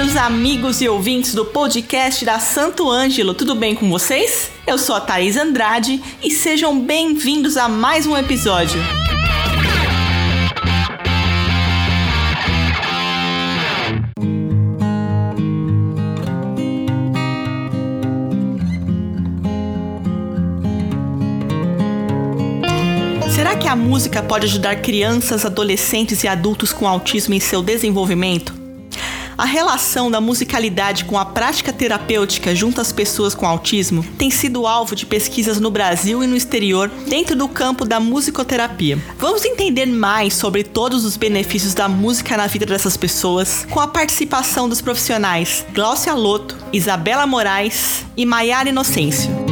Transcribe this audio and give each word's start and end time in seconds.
queridos 0.00 0.16
amigos 0.16 0.80
e 0.80 0.88
ouvintes 0.88 1.34
do 1.34 1.44
podcast 1.44 2.24
da 2.24 2.38
Santo 2.38 2.90
Ângelo, 2.90 3.34
tudo 3.34 3.54
bem 3.54 3.74
com 3.74 3.90
vocês? 3.90 4.50
Eu 4.66 4.78
sou 4.78 4.96
a 4.96 5.00
Thaís 5.00 5.36
Andrade 5.36 6.02
e 6.22 6.30
sejam 6.30 6.80
bem-vindos 6.80 7.58
a 7.58 7.68
mais 7.68 8.06
um 8.06 8.16
episódio. 8.16 8.80
Será 23.28 23.54
que 23.54 23.68
a 23.68 23.76
música 23.76 24.22
pode 24.22 24.46
ajudar 24.46 24.76
crianças, 24.76 25.44
adolescentes 25.44 26.24
e 26.24 26.28
adultos 26.28 26.72
com 26.72 26.88
autismo 26.88 27.34
em 27.34 27.40
seu 27.40 27.62
desenvolvimento? 27.62 28.59
A 29.40 29.46
relação 29.46 30.10
da 30.10 30.20
musicalidade 30.20 31.06
com 31.06 31.16
a 31.16 31.24
prática 31.24 31.72
terapêutica 31.72 32.54
junto 32.54 32.78
às 32.78 32.92
pessoas 32.92 33.34
com 33.34 33.46
autismo 33.46 34.04
tem 34.18 34.30
sido 34.30 34.66
alvo 34.66 34.94
de 34.94 35.06
pesquisas 35.06 35.58
no 35.58 35.70
Brasil 35.70 36.22
e 36.22 36.26
no 36.26 36.36
exterior 36.36 36.90
dentro 37.08 37.34
do 37.34 37.48
campo 37.48 37.86
da 37.86 37.98
musicoterapia. 37.98 38.98
Vamos 39.18 39.42
entender 39.46 39.86
mais 39.86 40.34
sobre 40.34 40.62
todos 40.62 41.06
os 41.06 41.16
benefícios 41.16 41.72
da 41.72 41.88
música 41.88 42.36
na 42.36 42.46
vida 42.48 42.66
dessas 42.66 42.98
pessoas 42.98 43.66
com 43.70 43.80
a 43.80 43.88
participação 43.88 44.68
dos 44.68 44.82
profissionais 44.82 45.64
Glaucia 45.72 46.12
Loto, 46.12 46.54
Isabela 46.70 47.26
Moraes 47.26 48.04
e 48.18 48.26
Maiara 48.26 48.68
Inocêncio. 48.68 49.49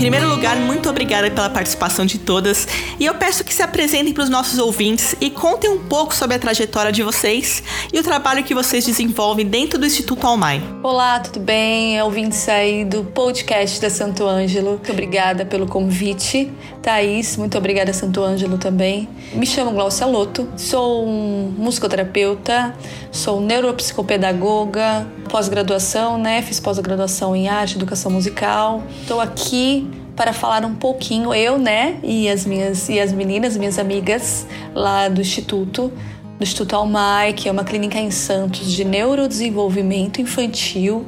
Primeiro 0.00 0.30
lugar, 0.30 0.56
muito 0.56 0.88
obrigada 0.88 1.30
pela 1.30 1.50
participação 1.50 2.06
de 2.06 2.18
todas 2.18 2.66
e 2.98 3.04
eu 3.04 3.14
peço 3.16 3.44
que 3.44 3.52
se 3.52 3.62
apresentem 3.62 4.14
para 4.14 4.24
os 4.24 4.30
nossos 4.30 4.58
ouvintes 4.58 5.14
e 5.20 5.28
contem 5.28 5.68
um 5.68 5.78
pouco 5.78 6.14
sobre 6.14 6.36
a 6.36 6.38
trajetória 6.38 6.90
de 6.90 7.02
vocês 7.02 7.62
e 7.92 7.98
o 7.98 8.02
trabalho 8.02 8.42
que 8.42 8.54
vocês 8.54 8.86
desenvolvem 8.86 9.44
dentro 9.44 9.78
do 9.78 9.84
Instituto 9.84 10.26
Almai. 10.26 10.62
Olá, 10.82 11.20
tudo 11.20 11.38
bem? 11.38 12.00
Ouvintes 12.00 12.48
aí 12.48 12.82
do 12.82 13.04
podcast 13.04 13.78
da 13.78 13.90
Santo 13.90 14.26
Ângelo. 14.26 14.70
Muito 14.70 14.90
obrigada 14.90 15.44
pelo 15.44 15.66
convite. 15.66 16.50
Thaís, 16.80 17.36
muito 17.36 17.58
obrigada 17.58 17.92
Santo 17.92 18.22
Ângelo 18.22 18.56
também. 18.56 19.06
Me 19.34 19.44
chamo 19.44 19.70
Glaucia 19.70 20.06
Loto, 20.06 20.48
sou 20.56 21.06
um 21.06 21.54
musicoterapeuta, 21.58 22.74
sou 23.12 23.38
neuropsicopedagoga, 23.38 25.06
pós-graduação, 25.28 26.16
né? 26.16 26.40
Fiz 26.40 26.58
pós-graduação 26.58 27.36
em 27.36 27.48
arte, 27.48 27.76
educação 27.76 28.10
musical. 28.10 28.82
Estou 29.02 29.20
aqui 29.20 29.89
para 30.20 30.34
falar 30.34 30.66
um 30.66 30.74
pouquinho, 30.74 31.32
eu, 31.32 31.58
né, 31.58 31.98
e 32.02 32.28
as 32.28 32.44
minhas 32.44 32.90
e 32.90 33.00
as 33.00 33.10
meninas, 33.10 33.56
minhas 33.56 33.78
amigas 33.78 34.46
lá 34.74 35.08
do 35.08 35.18
Instituto, 35.18 35.90
do 36.36 36.42
Instituto 36.42 36.76
Almai, 36.76 37.32
que 37.32 37.48
é 37.48 37.52
uma 37.52 37.64
clínica 37.64 37.98
em 37.98 38.10
Santos 38.10 38.70
de 38.70 38.84
neurodesenvolvimento 38.84 40.20
infantil 40.20 41.06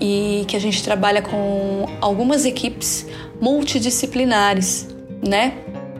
e 0.00 0.46
que 0.48 0.56
a 0.56 0.58
gente 0.58 0.82
trabalha 0.82 1.20
com 1.20 1.84
algumas 2.00 2.46
equipes 2.46 3.06
multidisciplinares, 3.38 4.88
né, 5.22 5.52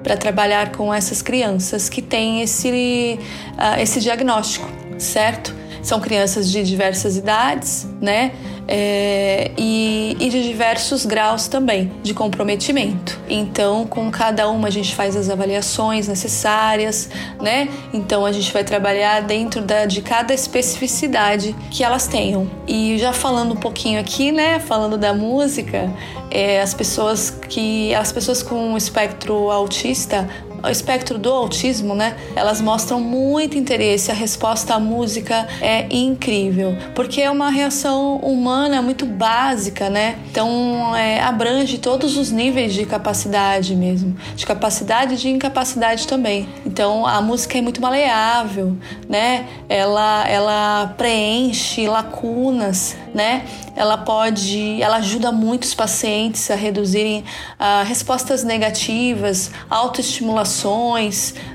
para 0.02 0.16
trabalhar 0.16 0.72
com 0.72 0.94
essas 0.94 1.20
crianças 1.20 1.90
que 1.90 2.00
têm 2.00 2.40
esse, 2.40 3.18
uh, 3.52 3.78
esse 3.78 4.00
diagnóstico, 4.00 4.66
certo? 4.96 5.54
São 5.82 6.00
crianças 6.00 6.50
de 6.50 6.62
diversas 6.62 7.18
idades, 7.18 7.86
né? 8.00 8.32
É, 8.68 9.52
e, 9.56 10.16
e, 10.18 10.28
de 10.28 10.42
diversos 10.42 11.06
graus 11.06 11.46
também 11.46 11.92
de 12.02 12.12
comprometimento. 12.12 13.18
Então, 13.28 13.86
com 13.86 14.10
cada 14.10 14.48
uma 14.48 14.66
a 14.66 14.70
gente 14.70 14.94
faz 14.94 15.14
as 15.14 15.30
avaliações 15.30 16.08
necessárias, 16.08 17.08
né? 17.40 17.68
Então 17.92 18.26
a 18.26 18.32
gente 18.32 18.52
vai 18.52 18.64
trabalhar 18.64 19.22
dentro 19.22 19.62
da, 19.62 19.84
de 19.84 20.02
cada 20.02 20.34
especificidade 20.34 21.54
que 21.70 21.84
elas 21.84 22.08
tenham. 22.08 22.50
E 22.66 22.98
já 22.98 23.12
falando 23.12 23.52
um 23.52 23.56
pouquinho 23.56 24.00
aqui, 24.00 24.32
né? 24.32 24.58
Falando 24.58 24.98
da 24.98 25.14
música, 25.14 25.88
é, 26.30 26.60
as 26.60 26.74
pessoas 26.74 27.30
que 27.30 27.94
as 27.94 28.10
pessoas 28.10 28.42
com 28.42 28.76
espectro 28.76 29.50
autista 29.50 30.28
o 30.66 30.70
espectro 30.70 31.18
do 31.18 31.32
autismo, 31.32 31.94
né? 31.94 32.16
Elas 32.34 32.60
mostram 32.60 33.00
muito 33.00 33.56
interesse. 33.56 34.10
A 34.10 34.14
resposta 34.14 34.74
à 34.74 34.80
música 34.80 35.46
é 35.60 35.86
incrível, 35.90 36.76
porque 36.94 37.22
é 37.22 37.30
uma 37.30 37.50
reação 37.50 38.16
humana 38.16 38.82
muito 38.82 39.06
básica, 39.06 39.88
né? 39.88 40.18
Então 40.30 40.94
é, 40.96 41.20
abrange 41.20 41.78
todos 41.78 42.16
os 42.16 42.30
níveis 42.30 42.74
de 42.74 42.84
capacidade 42.84 43.74
mesmo, 43.74 44.16
de 44.34 44.44
capacidade 44.44 45.14
e 45.14 45.16
de 45.16 45.28
incapacidade 45.28 46.06
também. 46.06 46.48
Então 46.64 47.06
a 47.06 47.20
música 47.20 47.58
é 47.58 47.60
muito 47.60 47.80
maleável, 47.80 48.76
né? 49.08 49.46
Ela 49.68 50.26
ela 50.28 50.94
preenche 50.96 51.86
lacunas, 51.86 52.96
né? 53.14 53.44
Ela 53.76 53.98
pode, 53.98 54.80
ela 54.80 54.96
ajuda 54.96 55.30
muitos 55.30 55.74
pacientes 55.74 56.50
a 56.50 56.54
reduzirem 56.54 57.20
uh, 57.20 57.84
respostas 57.84 58.42
negativas, 58.42 59.50
autoestimulações, 59.68 60.55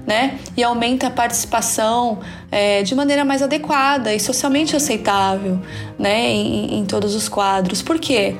né? 0.05 0.39
E 0.55 0.63
aumenta 0.63 1.07
a 1.07 1.09
participação 1.09 2.19
é, 2.51 2.83
de 2.83 2.93
maneira 2.93 3.23
mais 3.25 3.41
adequada 3.41 4.13
e 4.13 4.19
socialmente 4.19 4.75
aceitável, 4.75 5.59
né? 5.97 6.29
Em, 6.29 6.79
em 6.79 6.85
todos 6.85 7.15
os 7.15 7.29
quadros. 7.29 7.81
Por 7.81 7.99
quê? 7.99 8.35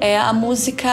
É, 0.00 0.18
a 0.18 0.32
música, 0.32 0.90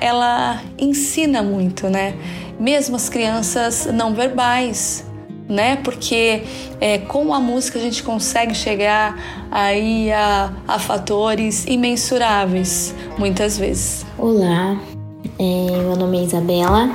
ela 0.00 0.62
ensina 0.78 1.42
muito, 1.42 1.88
né? 1.88 2.14
Mesmo 2.60 2.96
as 2.96 3.08
crianças 3.08 3.86
não 3.86 4.14
verbais, 4.14 5.04
né? 5.48 5.76
Porque 5.76 6.42
é, 6.80 6.98
com 6.98 7.32
a 7.32 7.40
música 7.40 7.78
a 7.78 7.82
gente 7.82 8.02
consegue 8.02 8.54
chegar 8.54 9.18
aí 9.50 10.12
a, 10.12 10.52
a 10.66 10.78
fatores 10.78 11.64
imensuráveis, 11.66 12.94
muitas 13.16 13.58
vezes. 13.58 14.04
Olá, 14.18 14.78
é, 15.38 15.80
meu 15.80 15.96
nome 15.96 16.18
é 16.18 16.24
Isabela, 16.24 16.90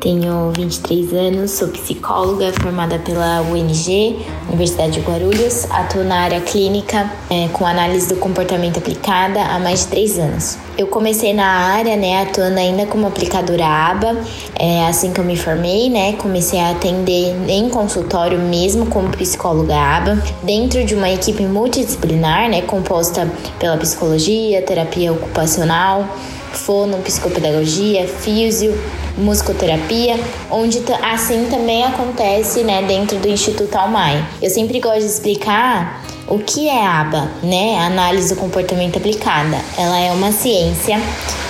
tenho 0.00 0.52
23 0.56 1.12
anos, 1.12 1.50
sou 1.52 1.68
psicóloga 1.68 2.52
formada 2.52 2.98
pela 2.98 3.40
UNG, 3.42 4.24
Universidade 4.48 4.92
de 4.92 5.00
Guarulhos. 5.00 5.66
Atuo 5.70 6.04
na 6.04 6.20
área 6.20 6.40
clínica 6.40 7.10
é, 7.28 7.48
com 7.48 7.66
análise 7.66 8.08
do 8.08 8.16
comportamento 8.16 8.78
aplicada 8.78 9.40
há 9.42 9.58
mais 9.58 9.80
de 9.80 9.86
3 9.88 10.18
anos. 10.18 10.58
Eu 10.76 10.86
comecei 10.86 11.34
na 11.34 11.46
área, 11.46 11.96
né, 11.96 12.22
atuando 12.22 12.58
ainda 12.58 12.86
como 12.86 13.06
aplicadora 13.06 13.66
ABA. 13.66 14.16
É, 14.58 14.86
assim 14.86 15.12
que 15.12 15.18
eu 15.18 15.24
me 15.24 15.36
formei, 15.36 15.90
né, 15.90 16.12
comecei 16.12 16.60
a 16.60 16.70
atender 16.70 17.34
em 17.48 17.68
consultório 17.68 18.38
mesmo 18.38 18.86
como 18.86 19.08
psicóloga 19.10 19.74
ABA, 19.74 20.22
dentro 20.44 20.84
de 20.84 20.94
uma 20.94 21.10
equipe 21.10 21.42
multidisciplinar, 21.44 22.48
né, 22.48 22.62
composta 22.62 23.28
pela 23.58 23.76
psicologia, 23.76 24.62
terapia 24.62 25.12
ocupacional, 25.12 26.06
fono, 26.52 26.98
psicopedagogia, 26.98 28.06
físio, 28.06 28.78
musicoterapia, 29.18 30.18
onde 30.50 30.82
assim 31.02 31.46
também 31.50 31.84
acontece, 31.84 32.62
né, 32.62 32.82
dentro 32.82 33.18
do 33.18 33.28
Instituto 33.28 33.74
Almai. 33.76 34.24
Eu 34.40 34.50
sempre 34.50 34.80
gosto 34.80 35.00
de 35.00 35.06
explicar 35.06 36.02
o 36.28 36.38
que 36.38 36.68
é 36.68 36.86
ABA, 36.86 37.30
né? 37.42 37.78
Análise 37.80 38.34
do 38.34 38.40
comportamento 38.40 38.98
aplicada. 38.98 39.58
Ela 39.76 39.98
é 39.98 40.12
uma 40.12 40.30
ciência 40.30 41.00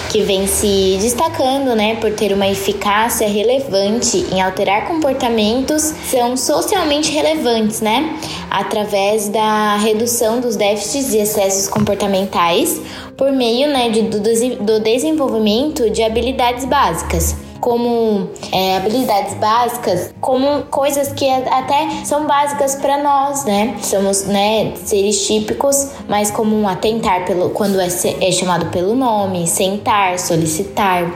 que 0.08 0.22
vem 0.22 0.46
se 0.46 0.96
destacando, 1.00 1.76
né, 1.76 1.96
por 1.96 2.10
ter 2.12 2.32
uma 2.32 2.48
eficácia 2.48 3.28
relevante 3.28 4.24
em 4.32 4.40
alterar 4.40 4.86
comportamentos 4.86 5.82
são 6.10 6.34
socialmente 6.34 7.12
relevantes, 7.12 7.82
né, 7.82 8.18
através 8.50 9.28
da 9.28 9.76
redução 9.76 10.40
dos 10.40 10.56
déficits 10.56 11.12
e 11.12 11.18
excessos 11.18 11.68
comportamentais 11.68 12.80
por 13.18 13.30
meio, 13.32 13.68
né, 13.68 13.90
de, 13.90 14.02
do, 14.02 14.18
do 14.64 14.80
desenvolvimento 14.80 15.90
de 15.90 16.02
habilidades 16.02 16.64
básicas 16.64 17.36
como 17.60 18.28
é, 18.52 18.76
habilidades 18.76 19.34
básicas, 19.34 20.14
como 20.20 20.62
coisas 20.64 21.12
que 21.12 21.28
até 21.28 22.04
são 22.04 22.26
básicas 22.26 22.74
para 22.76 23.02
nós, 23.02 23.44
né? 23.44 23.76
Somos, 23.82 24.24
né, 24.24 24.72
seres 24.76 25.26
típicos, 25.26 25.90
mas 26.08 26.30
comum 26.30 26.68
atentar 26.68 27.24
pelo 27.24 27.50
quando 27.50 27.80
é, 27.80 27.88
é 28.20 28.32
chamado 28.32 28.66
pelo 28.66 28.94
nome, 28.94 29.46
sentar, 29.46 30.18
solicitar, 30.18 31.10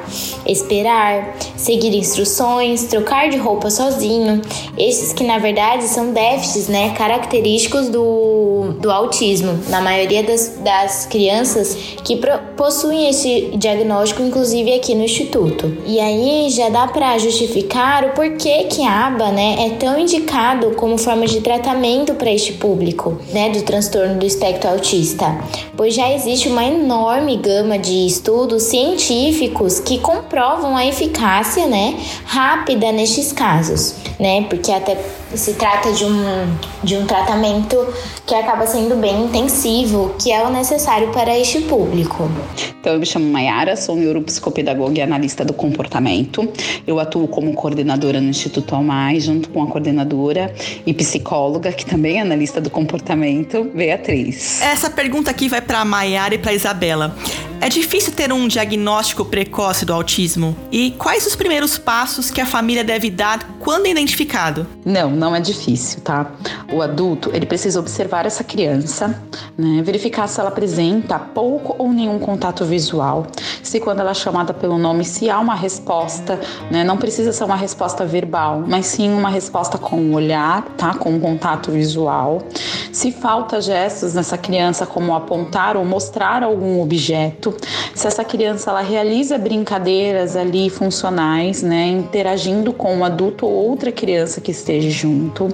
esperar, 0.46 1.36
seguir 1.56 1.94
instruções, 1.96 2.84
trocar 2.84 3.28
de 3.28 3.36
roupa 3.36 3.70
sozinho. 3.70 4.40
Esses 4.76 5.12
que 5.12 5.24
na 5.24 5.38
verdade 5.38 5.84
são 5.84 6.12
déficits, 6.12 6.68
né, 6.68 6.90
característicos 6.94 7.88
do, 7.88 8.74
do 8.80 8.90
autismo. 8.90 9.58
Na 9.68 9.80
maioria 9.80 10.22
das, 10.22 10.58
das 10.62 11.06
crianças 11.06 11.74
que 12.04 12.20
possuem 12.56 13.08
esse 13.08 13.52
diagnóstico, 13.56 14.22
inclusive 14.22 14.74
aqui 14.74 14.94
no 14.94 15.04
instituto. 15.04 15.76
E 15.86 16.00
aí 16.00 16.31
já 16.50 16.68
dá 16.68 16.86
para 16.86 17.18
justificar 17.18 18.04
o 18.04 18.10
porquê 18.10 18.64
que 18.64 18.82
a 18.82 19.06
aba, 19.06 19.30
né, 19.30 19.66
é 19.66 19.70
tão 19.70 19.98
indicado 19.98 20.72
como 20.72 20.98
forma 20.98 21.26
de 21.26 21.40
tratamento 21.40 22.14
para 22.14 22.30
este 22.30 22.52
público, 22.54 23.18
né, 23.32 23.50
do 23.50 23.62
transtorno 23.62 24.18
do 24.18 24.26
espectro 24.26 24.70
autista, 24.70 25.38
pois 25.76 25.94
já 25.94 26.12
existe 26.12 26.48
uma 26.48 26.64
enorme 26.64 27.36
gama 27.36 27.78
de 27.78 28.06
estudos 28.06 28.64
científicos 28.64 29.80
que 29.80 29.98
comprovam 29.98 30.76
a 30.76 30.86
eficácia, 30.86 31.66
né, 31.66 31.96
rápida 32.24 32.92
nestes 32.92 33.32
casos, 33.32 33.94
né, 34.18 34.44
porque 34.48 34.72
até 34.72 34.96
se 35.34 35.54
trata 35.54 35.92
de 35.92 36.04
um, 36.04 36.56
de 36.82 36.96
um 36.96 37.06
tratamento 37.06 37.76
que 38.26 38.34
acaba 38.34 38.66
sendo 38.66 38.96
bem 38.96 39.24
intensivo, 39.24 40.14
que 40.18 40.32
é 40.32 40.42
o 40.44 40.50
necessário 40.50 41.08
para 41.08 41.38
este 41.38 41.60
público. 41.62 42.30
Então, 42.80 42.94
eu 42.94 42.98
me 42.98 43.06
chamo 43.06 43.30
Mayara, 43.30 43.76
sou 43.76 43.96
neuropsicopedagoga 43.96 44.98
e 44.98 45.02
analista 45.02 45.44
do 45.44 45.52
comportamento. 45.52 46.48
Eu 46.86 46.98
atuo 46.98 47.28
como 47.28 47.52
coordenadora 47.54 48.20
no 48.20 48.28
Instituto 48.28 48.74
Almai, 48.74 49.20
junto 49.20 49.48
com 49.50 49.62
a 49.62 49.66
coordenadora 49.66 50.52
e 50.84 50.92
psicóloga, 50.92 51.72
que 51.72 51.86
também 51.86 52.18
é 52.18 52.20
analista 52.22 52.60
do 52.60 52.70
comportamento, 52.70 53.64
Beatriz. 53.74 54.60
Essa 54.60 54.90
pergunta 54.90 55.30
aqui 55.30 55.48
vai 55.48 55.60
para 55.60 55.80
a 55.80 55.84
Mayara 55.84 56.34
e 56.34 56.38
para 56.38 56.50
a 56.50 56.54
Isabela. 56.54 57.16
É 57.62 57.68
difícil 57.68 58.12
ter 58.12 58.32
um 58.32 58.48
diagnóstico 58.48 59.24
precoce 59.24 59.84
do 59.84 59.92
autismo? 59.92 60.56
E 60.72 60.90
quais 60.98 61.24
os 61.28 61.36
primeiros 61.36 61.78
passos 61.78 62.28
que 62.28 62.40
a 62.40 62.44
família 62.44 62.82
deve 62.82 63.08
dar 63.08 63.56
quando 63.60 63.86
identificado? 63.86 64.66
Não, 64.84 65.08
não 65.08 65.36
é 65.36 65.38
difícil, 65.38 66.00
tá? 66.00 66.32
O 66.72 66.82
adulto, 66.82 67.30
ele 67.32 67.46
precisa 67.46 67.78
observar 67.78 68.26
essa 68.26 68.42
criança, 68.42 69.22
né? 69.56 69.80
Verificar 69.80 70.26
se 70.26 70.40
ela 70.40 70.48
apresenta 70.48 71.20
pouco 71.20 71.76
ou 71.78 71.92
nenhum 71.92 72.18
contato 72.18 72.64
visual, 72.64 73.28
se 73.62 73.78
quando 73.78 74.00
ela 74.00 74.10
é 74.10 74.14
chamada 74.14 74.52
pelo 74.52 74.76
nome, 74.76 75.04
se 75.04 75.30
há 75.30 75.38
uma 75.38 75.54
resposta, 75.54 76.40
né? 76.68 76.82
Não 76.82 76.96
precisa 76.96 77.32
ser 77.32 77.44
uma 77.44 77.54
resposta 77.54 78.04
verbal, 78.04 78.64
mas 78.66 78.86
sim 78.86 79.08
uma 79.08 79.30
resposta 79.30 79.78
com 79.78 80.00
o 80.00 80.14
olhar, 80.14 80.64
tá? 80.76 80.94
Com 80.94 81.10
um 81.10 81.20
contato 81.20 81.70
visual. 81.70 82.42
Se 82.90 83.12
falta 83.12 83.60
gestos 83.60 84.14
nessa 84.14 84.36
criança, 84.36 84.84
como 84.84 85.14
apontar 85.14 85.76
ou 85.76 85.84
mostrar 85.84 86.42
algum 86.42 86.82
objeto, 86.82 87.51
se 87.94 88.06
essa 88.06 88.24
criança 88.24 88.70
ela 88.70 88.80
realiza 88.80 89.38
brincadeiras 89.38 90.36
ali 90.36 90.70
funcionais, 90.70 91.62
né? 91.62 91.88
Interagindo 91.88 92.72
com 92.72 92.94
um 92.94 93.04
adulto 93.04 93.46
ou 93.46 93.52
outra 93.52 93.92
criança 93.92 94.40
que 94.40 94.50
esteja 94.50 94.90
junto. 94.90 95.48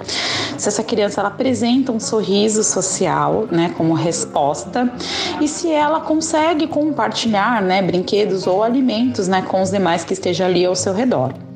Se 0.56 0.68
essa 0.68 0.82
criança 0.82 1.20
ela 1.20 1.28
apresenta 1.28 1.92
um 1.92 2.00
sorriso 2.00 2.62
social, 2.64 3.46
né, 3.50 3.72
como 3.76 3.94
resposta, 3.94 4.92
e 5.40 5.48
se 5.48 5.70
ela 5.70 6.00
consegue 6.00 6.66
compartilhar, 6.66 7.62
né, 7.62 7.80
brinquedos 7.82 8.46
ou 8.46 8.62
alimentos, 8.62 9.28
né, 9.28 9.42
com 9.42 9.62
os 9.62 9.70
demais 9.70 10.04
que 10.04 10.12
estejam 10.12 10.46
ali 10.46 10.64
ao 10.64 10.74
seu 10.74 10.92
redor. 10.92 11.47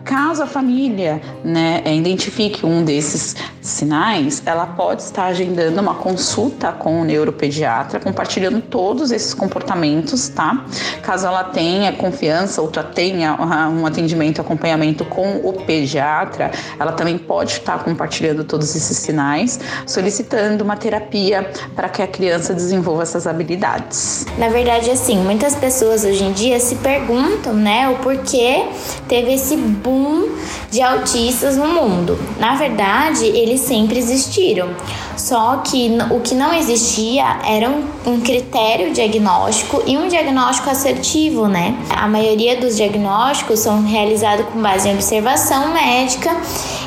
Caso 0.00 0.42
a 0.42 0.46
família 0.46 1.20
né, 1.44 1.82
identifique 1.86 2.64
um 2.64 2.84
desses 2.84 3.36
sinais, 3.60 4.42
ela 4.44 4.66
pode 4.66 5.02
estar 5.02 5.26
agendando 5.26 5.80
uma 5.80 5.94
consulta 5.94 6.72
com 6.72 7.00
o 7.00 7.04
neuropediatra, 7.04 8.00
compartilhando 8.00 8.60
todos 8.60 9.12
esses 9.12 9.32
comportamentos, 9.34 10.28
tá? 10.28 10.64
Caso 11.02 11.26
ela 11.26 11.44
tenha 11.44 11.92
confiança 11.92 12.60
ou 12.60 12.70
já 12.74 12.82
tenha 12.82 13.36
um 13.68 13.86
atendimento, 13.86 14.40
acompanhamento 14.40 15.04
com 15.04 15.36
o 15.44 15.52
pediatra, 15.52 16.50
ela 16.78 16.92
também 16.92 17.16
pode 17.18 17.52
estar 17.52 17.82
compartilhando 17.84 18.44
todos 18.44 18.74
esses 18.74 18.96
sinais, 18.96 19.60
solicitando 19.86 20.64
uma 20.64 20.76
terapia 20.76 21.50
para 21.76 21.88
que 21.88 22.02
a 22.02 22.06
criança 22.06 22.52
desenvolva 22.54 23.02
essas 23.02 23.26
habilidades. 23.26 24.26
Na 24.38 24.48
verdade, 24.48 24.90
assim, 24.90 25.18
muitas 25.18 25.54
pessoas 25.54 26.04
hoje 26.04 26.24
em 26.24 26.32
dia 26.32 26.58
se 26.58 26.76
perguntam, 26.76 27.54
né, 27.54 27.88
o 27.88 27.96
porquê 27.96 28.64
teve 29.08 29.34
esse 29.34 29.56
boom 29.82 30.28
de 30.70 30.80
autistas 30.80 31.56
no 31.56 31.66
mundo. 31.66 32.18
Na 32.38 32.54
verdade, 32.54 33.26
eles 33.26 33.60
sempre 33.60 33.98
existiram. 33.98 34.70
Só 35.16 35.58
que 35.58 35.98
o 36.10 36.20
que 36.20 36.34
não 36.34 36.52
existia 36.52 37.38
era 37.44 37.68
um, 37.68 37.84
um 38.06 38.20
critério 38.20 38.92
diagnóstico 38.92 39.82
e 39.86 39.96
um 39.96 40.08
diagnóstico 40.08 40.70
assertivo, 40.70 41.46
né? 41.46 41.76
A 41.90 42.08
maioria 42.08 42.56
dos 42.56 42.76
diagnósticos 42.76 43.60
são 43.60 43.82
realizados 43.84 44.46
com 44.46 44.60
base 44.60 44.88
em 44.88 44.94
observação 44.94 45.72
médica 45.72 46.34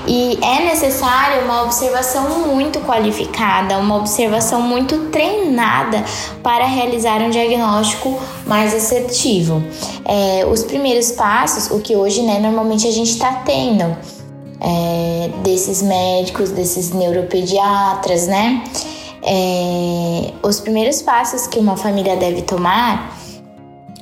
e 0.07 0.37
é 0.41 0.65
necessária 0.65 1.43
uma 1.43 1.63
observação 1.63 2.47
muito 2.47 2.79
qualificada, 2.81 3.77
uma 3.77 3.97
observação 3.97 4.61
muito 4.61 5.09
treinada 5.09 6.03
para 6.43 6.65
realizar 6.65 7.21
um 7.21 7.29
diagnóstico 7.29 8.19
mais 8.45 8.73
assertivo. 8.73 9.63
É, 10.05 10.45
os 10.45 10.63
primeiros 10.63 11.11
passos, 11.11 11.71
o 11.71 11.79
que 11.79 11.95
hoje, 11.95 12.21
né, 12.21 12.39
normalmente 12.39 12.87
a 12.87 12.91
gente 12.91 13.11
está 13.11 13.41
tendo 13.45 13.95
é, 14.61 15.29
desses 15.43 15.81
médicos, 15.81 16.51
desses 16.51 16.91
neuropediatras, 16.91 18.27
né? 18.27 18.63
É, 19.27 20.31
os 20.43 20.59
primeiros 20.59 21.01
passos 21.01 21.47
que 21.47 21.57
uma 21.57 21.75
família 21.75 22.15
deve 22.15 22.43
tomar 22.43 23.17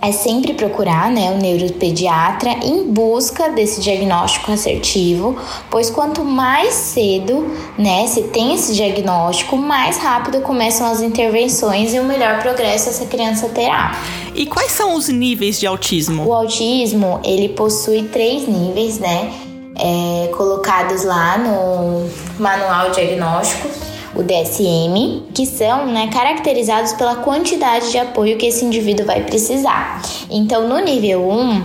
é 0.04 0.12
sempre 0.12 0.54
procurar 0.54 1.10
né, 1.10 1.32
o 1.32 1.38
neuropediatra 1.38 2.52
em 2.62 2.84
busca 2.92 3.50
desse 3.50 3.80
diagnóstico 3.80 4.52
assertivo, 4.52 5.38
pois 5.70 5.90
quanto 5.90 6.26
mais 6.26 6.74
cedo 6.74 7.48
né, 7.78 8.06
se 8.08 8.24
tem 8.24 8.54
esse 8.54 8.76
diagnóstico, 8.76 9.56
mais 9.56 9.98
rápido 9.98 10.42
começam 10.42 10.92
as 10.92 11.02
intervenções 11.02 11.94
e 11.94 12.00
o 12.00 12.04
melhor 12.04 12.42
progresso 12.42 12.90
essa 12.90 13.06
criança 13.06 13.48
terá. 13.48 13.96
E 14.36 14.46
quais 14.46 14.74
são 14.74 14.94
os 14.94 15.08
níveis 15.08 15.58
de 15.58 15.66
autismo? 15.66 16.28
O 16.28 16.34
autismo 16.34 17.22
ele 17.24 17.48
possui 17.48 18.04
três 18.04 18.46
níveis, 18.46 19.00
né? 19.00 19.32
É, 19.76 20.28
colocados 20.36 21.04
lá 21.04 21.38
no 21.38 22.08
manual 22.38 22.92
diagnóstico 22.92 23.93
o 24.16 24.24
DSM, 24.24 25.24
que 25.34 25.46
são 25.46 25.88
né, 25.88 26.10
caracterizados 26.12 26.94
pela 26.94 27.16
quantidade 27.18 27.92
de 27.92 27.98
apoio 27.98 28.38
que 28.38 28.46
esse 28.46 28.64
indivíduo 28.64 29.06
vai 29.06 29.24
precisar. 29.24 30.02
Então, 30.30 30.68
no 30.68 30.80
nível 30.80 31.30
1, 31.30 31.64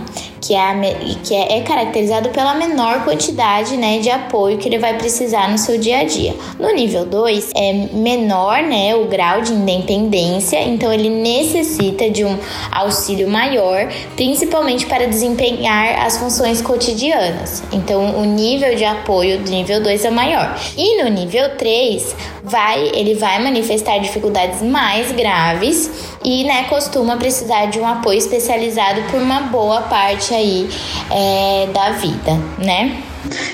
que, 0.49 0.55
é, 0.55 0.95
que 1.23 1.35
é, 1.35 1.59
é, 1.59 1.61
caracterizado 1.61 2.29
pela 2.29 2.55
menor 2.55 3.03
quantidade 3.03 3.77
né, 3.77 3.99
de 3.99 4.09
apoio 4.09 4.57
que 4.57 4.67
ele 4.67 4.79
vai 4.79 4.97
precisar 4.97 5.47
no 5.47 5.59
seu 5.59 5.77
dia 5.77 5.99
a 5.99 6.03
dia. 6.03 6.35
No 6.57 6.73
nível 6.73 7.05
2, 7.05 7.51
é 7.55 7.73
menor 7.93 8.63
né, 8.63 8.95
o 8.95 9.05
grau 9.05 9.43
de 9.43 9.53
independência, 9.53 10.59
então 10.63 10.91
ele 10.91 11.07
necessita 11.07 12.09
de 12.09 12.25
um 12.25 12.35
auxílio 12.71 13.29
maior, 13.29 13.89
principalmente 14.15 14.87
para 14.87 15.05
desempenhar 15.05 16.03
as 16.03 16.17
funções 16.17 16.63
cotidianas. 16.63 17.61
Então, 17.71 18.19
o 18.19 18.25
nível 18.25 18.73
de 18.73 18.85
apoio 18.85 19.37
do 19.37 19.51
nível 19.51 19.83
2 19.83 20.03
é 20.03 20.09
maior. 20.09 20.59
E 20.75 21.03
no 21.03 21.11
nível 21.11 21.57
3, 21.57 22.15
vai, 22.43 22.89
ele 22.95 23.13
vai 23.13 23.37
manifestar 23.43 23.99
dificuldades 23.99 24.63
mais 24.63 25.11
graves 25.11 26.17
e 26.29 26.43
né, 26.43 26.65
costuma 26.65 27.17
precisar 27.17 27.65
de 27.65 27.79
um 27.79 27.87
apoio 27.87 28.19
especializado 28.19 29.01
por 29.09 29.19
uma 29.19 29.41
boa 29.41 29.81
parte 29.81 30.31
aí 30.31 30.69
é, 31.09 31.67
da 31.73 31.91
vida, 31.93 32.33
né? 32.59 33.08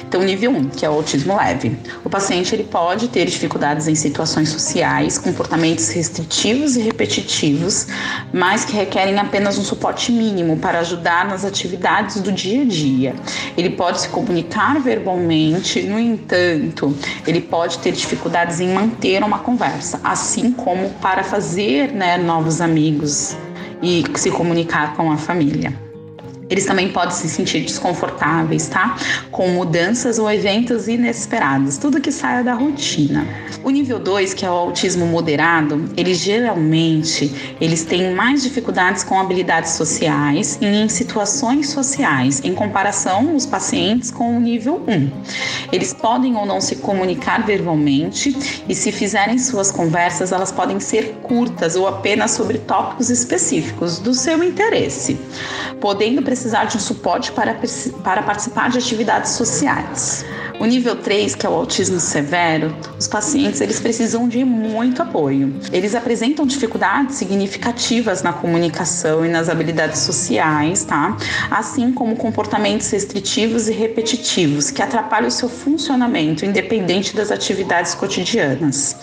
Então, 0.07 0.21
nível 0.21 0.51
1, 0.51 0.69
que 0.69 0.85
é 0.85 0.89
o 0.89 0.93
autismo 0.93 1.35
leve. 1.35 1.77
O 2.03 2.09
paciente 2.09 2.53
ele 2.53 2.63
pode 2.63 3.07
ter 3.07 3.25
dificuldades 3.25 3.87
em 3.87 3.95
situações 3.95 4.49
sociais, 4.49 5.17
comportamentos 5.17 5.89
restritivos 5.89 6.75
e 6.75 6.81
repetitivos, 6.81 7.87
mas 8.31 8.63
que 8.63 8.73
requerem 8.73 9.17
apenas 9.17 9.57
um 9.57 9.63
suporte 9.63 10.11
mínimo 10.11 10.57
para 10.57 10.79
ajudar 10.79 11.27
nas 11.27 11.43
atividades 11.43 12.21
do 12.21 12.31
dia 12.31 12.61
a 12.61 12.65
dia. 12.65 13.15
Ele 13.57 13.71
pode 13.71 14.01
se 14.01 14.09
comunicar 14.09 14.79
verbalmente, 14.79 15.81
no 15.83 15.99
entanto, 15.99 16.95
ele 17.25 17.41
pode 17.41 17.79
ter 17.79 17.91
dificuldades 17.91 18.59
em 18.59 18.73
manter 18.73 19.23
uma 19.23 19.39
conversa, 19.39 19.99
assim 20.03 20.51
como 20.51 20.89
para 21.01 21.23
fazer 21.23 21.91
né, 21.91 22.17
novos 22.17 22.61
amigos 22.61 23.35
e 23.81 24.03
se 24.15 24.31
comunicar 24.31 24.95
com 24.95 25.11
a 25.11 25.17
família. 25.17 25.84
Eles 26.49 26.65
também 26.65 26.89
podem 26.89 27.15
se 27.15 27.27
sentir 27.27 27.61
desconfortáveis, 27.61 28.67
tá? 28.67 28.97
Com 29.31 29.49
mudanças 29.49 30.19
ou 30.19 30.29
eventos 30.31 30.87
inesperados, 30.87 31.77
tudo 31.77 31.99
que 31.99 32.11
saia 32.11 32.43
da 32.43 32.53
rotina. 32.53 33.27
O 33.63 33.71
nível 33.71 33.97
2, 33.99 34.33
que 34.33 34.45
é 34.45 34.49
o 34.49 34.53
autismo 34.53 35.07
moderado, 35.07 35.89
eles 35.97 36.19
geralmente 36.19 37.55
eles 37.59 37.83
têm 37.83 38.13
mais 38.13 38.43
dificuldades 38.43 39.03
com 39.03 39.19
habilidades 39.19 39.71
sociais 39.71 40.59
e 40.61 40.65
em 40.65 40.87
situações 40.87 41.69
sociais, 41.69 42.41
em 42.43 42.53
comparação 42.53 43.35
os 43.35 43.45
pacientes 43.45 44.11
com 44.11 44.37
o 44.37 44.39
nível 44.39 44.83
1. 44.87 44.91
Um. 44.91 45.11
Eles 45.71 45.93
podem 45.93 46.35
ou 46.35 46.45
não 46.45 46.61
se 46.61 46.75
comunicar 46.77 47.43
verbalmente 47.45 48.35
e 48.69 48.75
se 48.75 48.91
fizerem 48.91 49.39
suas 49.39 49.71
conversas, 49.71 50.31
elas 50.31 50.51
podem 50.51 50.79
ser 50.79 51.15
curtas 51.23 51.75
ou 51.75 51.87
apenas 51.87 52.31
sobre 52.31 52.59
tópicos 52.59 53.09
específicos 53.09 53.99
do 53.99 54.13
seu 54.13 54.43
interesse, 54.43 55.17
podendo 55.79 56.21
precisar 56.35 56.65
de 56.65 56.75
um 56.75 56.79
suporte 56.79 57.31
para, 57.31 57.57
para 58.03 58.21
participar 58.21 58.69
de 58.69 58.77
atividades 58.77 59.31
sociais. 59.31 60.25
O 60.59 60.65
nível 60.65 60.95
3, 60.95 61.35
que 61.35 61.45
é 61.45 61.49
o 61.49 61.53
autismo 61.53 61.99
severo, 61.99 62.75
os 62.97 63.07
pacientes 63.07 63.59
eles 63.59 63.79
precisam 63.79 64.27
de 64.27 64.43
muito 64.43 65.01
apoio. 65.01 65.53
Eles 65.71 65.93
apresentam 65.93 66.45
dificuldades 66.45 67.17
significativas 67.17 68.23
na 68.23 68.31
comunicação 68.31 69.25
e 69.25 69.29
nas 69.29 69.49
habilidades 69.49 69.99
sociais, 69.99 70.83
tá? 70.83 71.17
Assim 71.51 71.91
como 71.91 72.15
comportamentos 72.15 72.89
restritivos 72.89 73.67
e 73.67 73.73
repetitivos 73.73 74.71
que 74.71 74.81
atrapalham 74.81 75.27
o 75.27 75.31
seu 75.31 75.49
funcionamento 75.49 76.45
independente 76.45 77.15
das 77.15 77.31
atividades 77.31 77.93
cotidianas. 77.93 78.95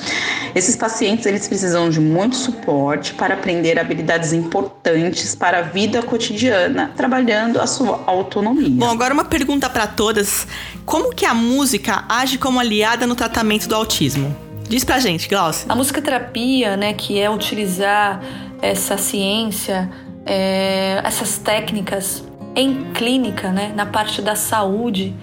Esses 0.54 0.74
pacientes 0.74 1.26
eles 1.26 1.46
precisam 1.46 1.90
de 1.90 2.00
muito 2.00 2.36
suporte 2.36 3.14
para 3.14 3.34
aprender 3.34 3.78
habilidades 3.78 4.32
importantes 4.32 5.34
para 5.34 5.58
a 5.58 5.62
vida 5.62 6.02
cotidiana, 6.02 6.92
trabalhando 6.96 7.60
a 7.60 7.66
sua 7.66 8.02
autonomia. 8.06 8.70
Bom, 8.70 8.90
agora 8.90 9.12
uma 9.12 9.24
pergunta 9.24 9.68
para 9.68 9.86
todas: 9.86 10.46
como 10.84 11.14
que 11.14 11.24
a 11.24 11.41
música 11.42 12.04
age 12.08 12.38
como 12.38 12.58
aliada 12.58 13.06
no 13.06 13.14
tratamento 13.14 13.68
do 13.68 13.74
autismo? 13.74 14.34
Diz 14.68 14.84
pra 14.84 14.98
gente, 14.98 15.28
Glaucia. 15.28 15.66
A 15.68 15.74
musicoterapia, 15.74 16.76
né, 16.76 16.94
que 16.94 17.20
é 17.20 17.28
utilizar 17.28 18.22
essa 18.62 18.96
ciência, 18.96 19.90
é, 20.24 21.00
essas 21.04 21.36
técnicas 21.36 22.24
em 22.54 22.84
clínica, 22.94 23.50
né, 23.50 23.72
na 23.74 23.84
parte 23.84 24.22
da 24.22 24.34
saúde, 24.34 25.14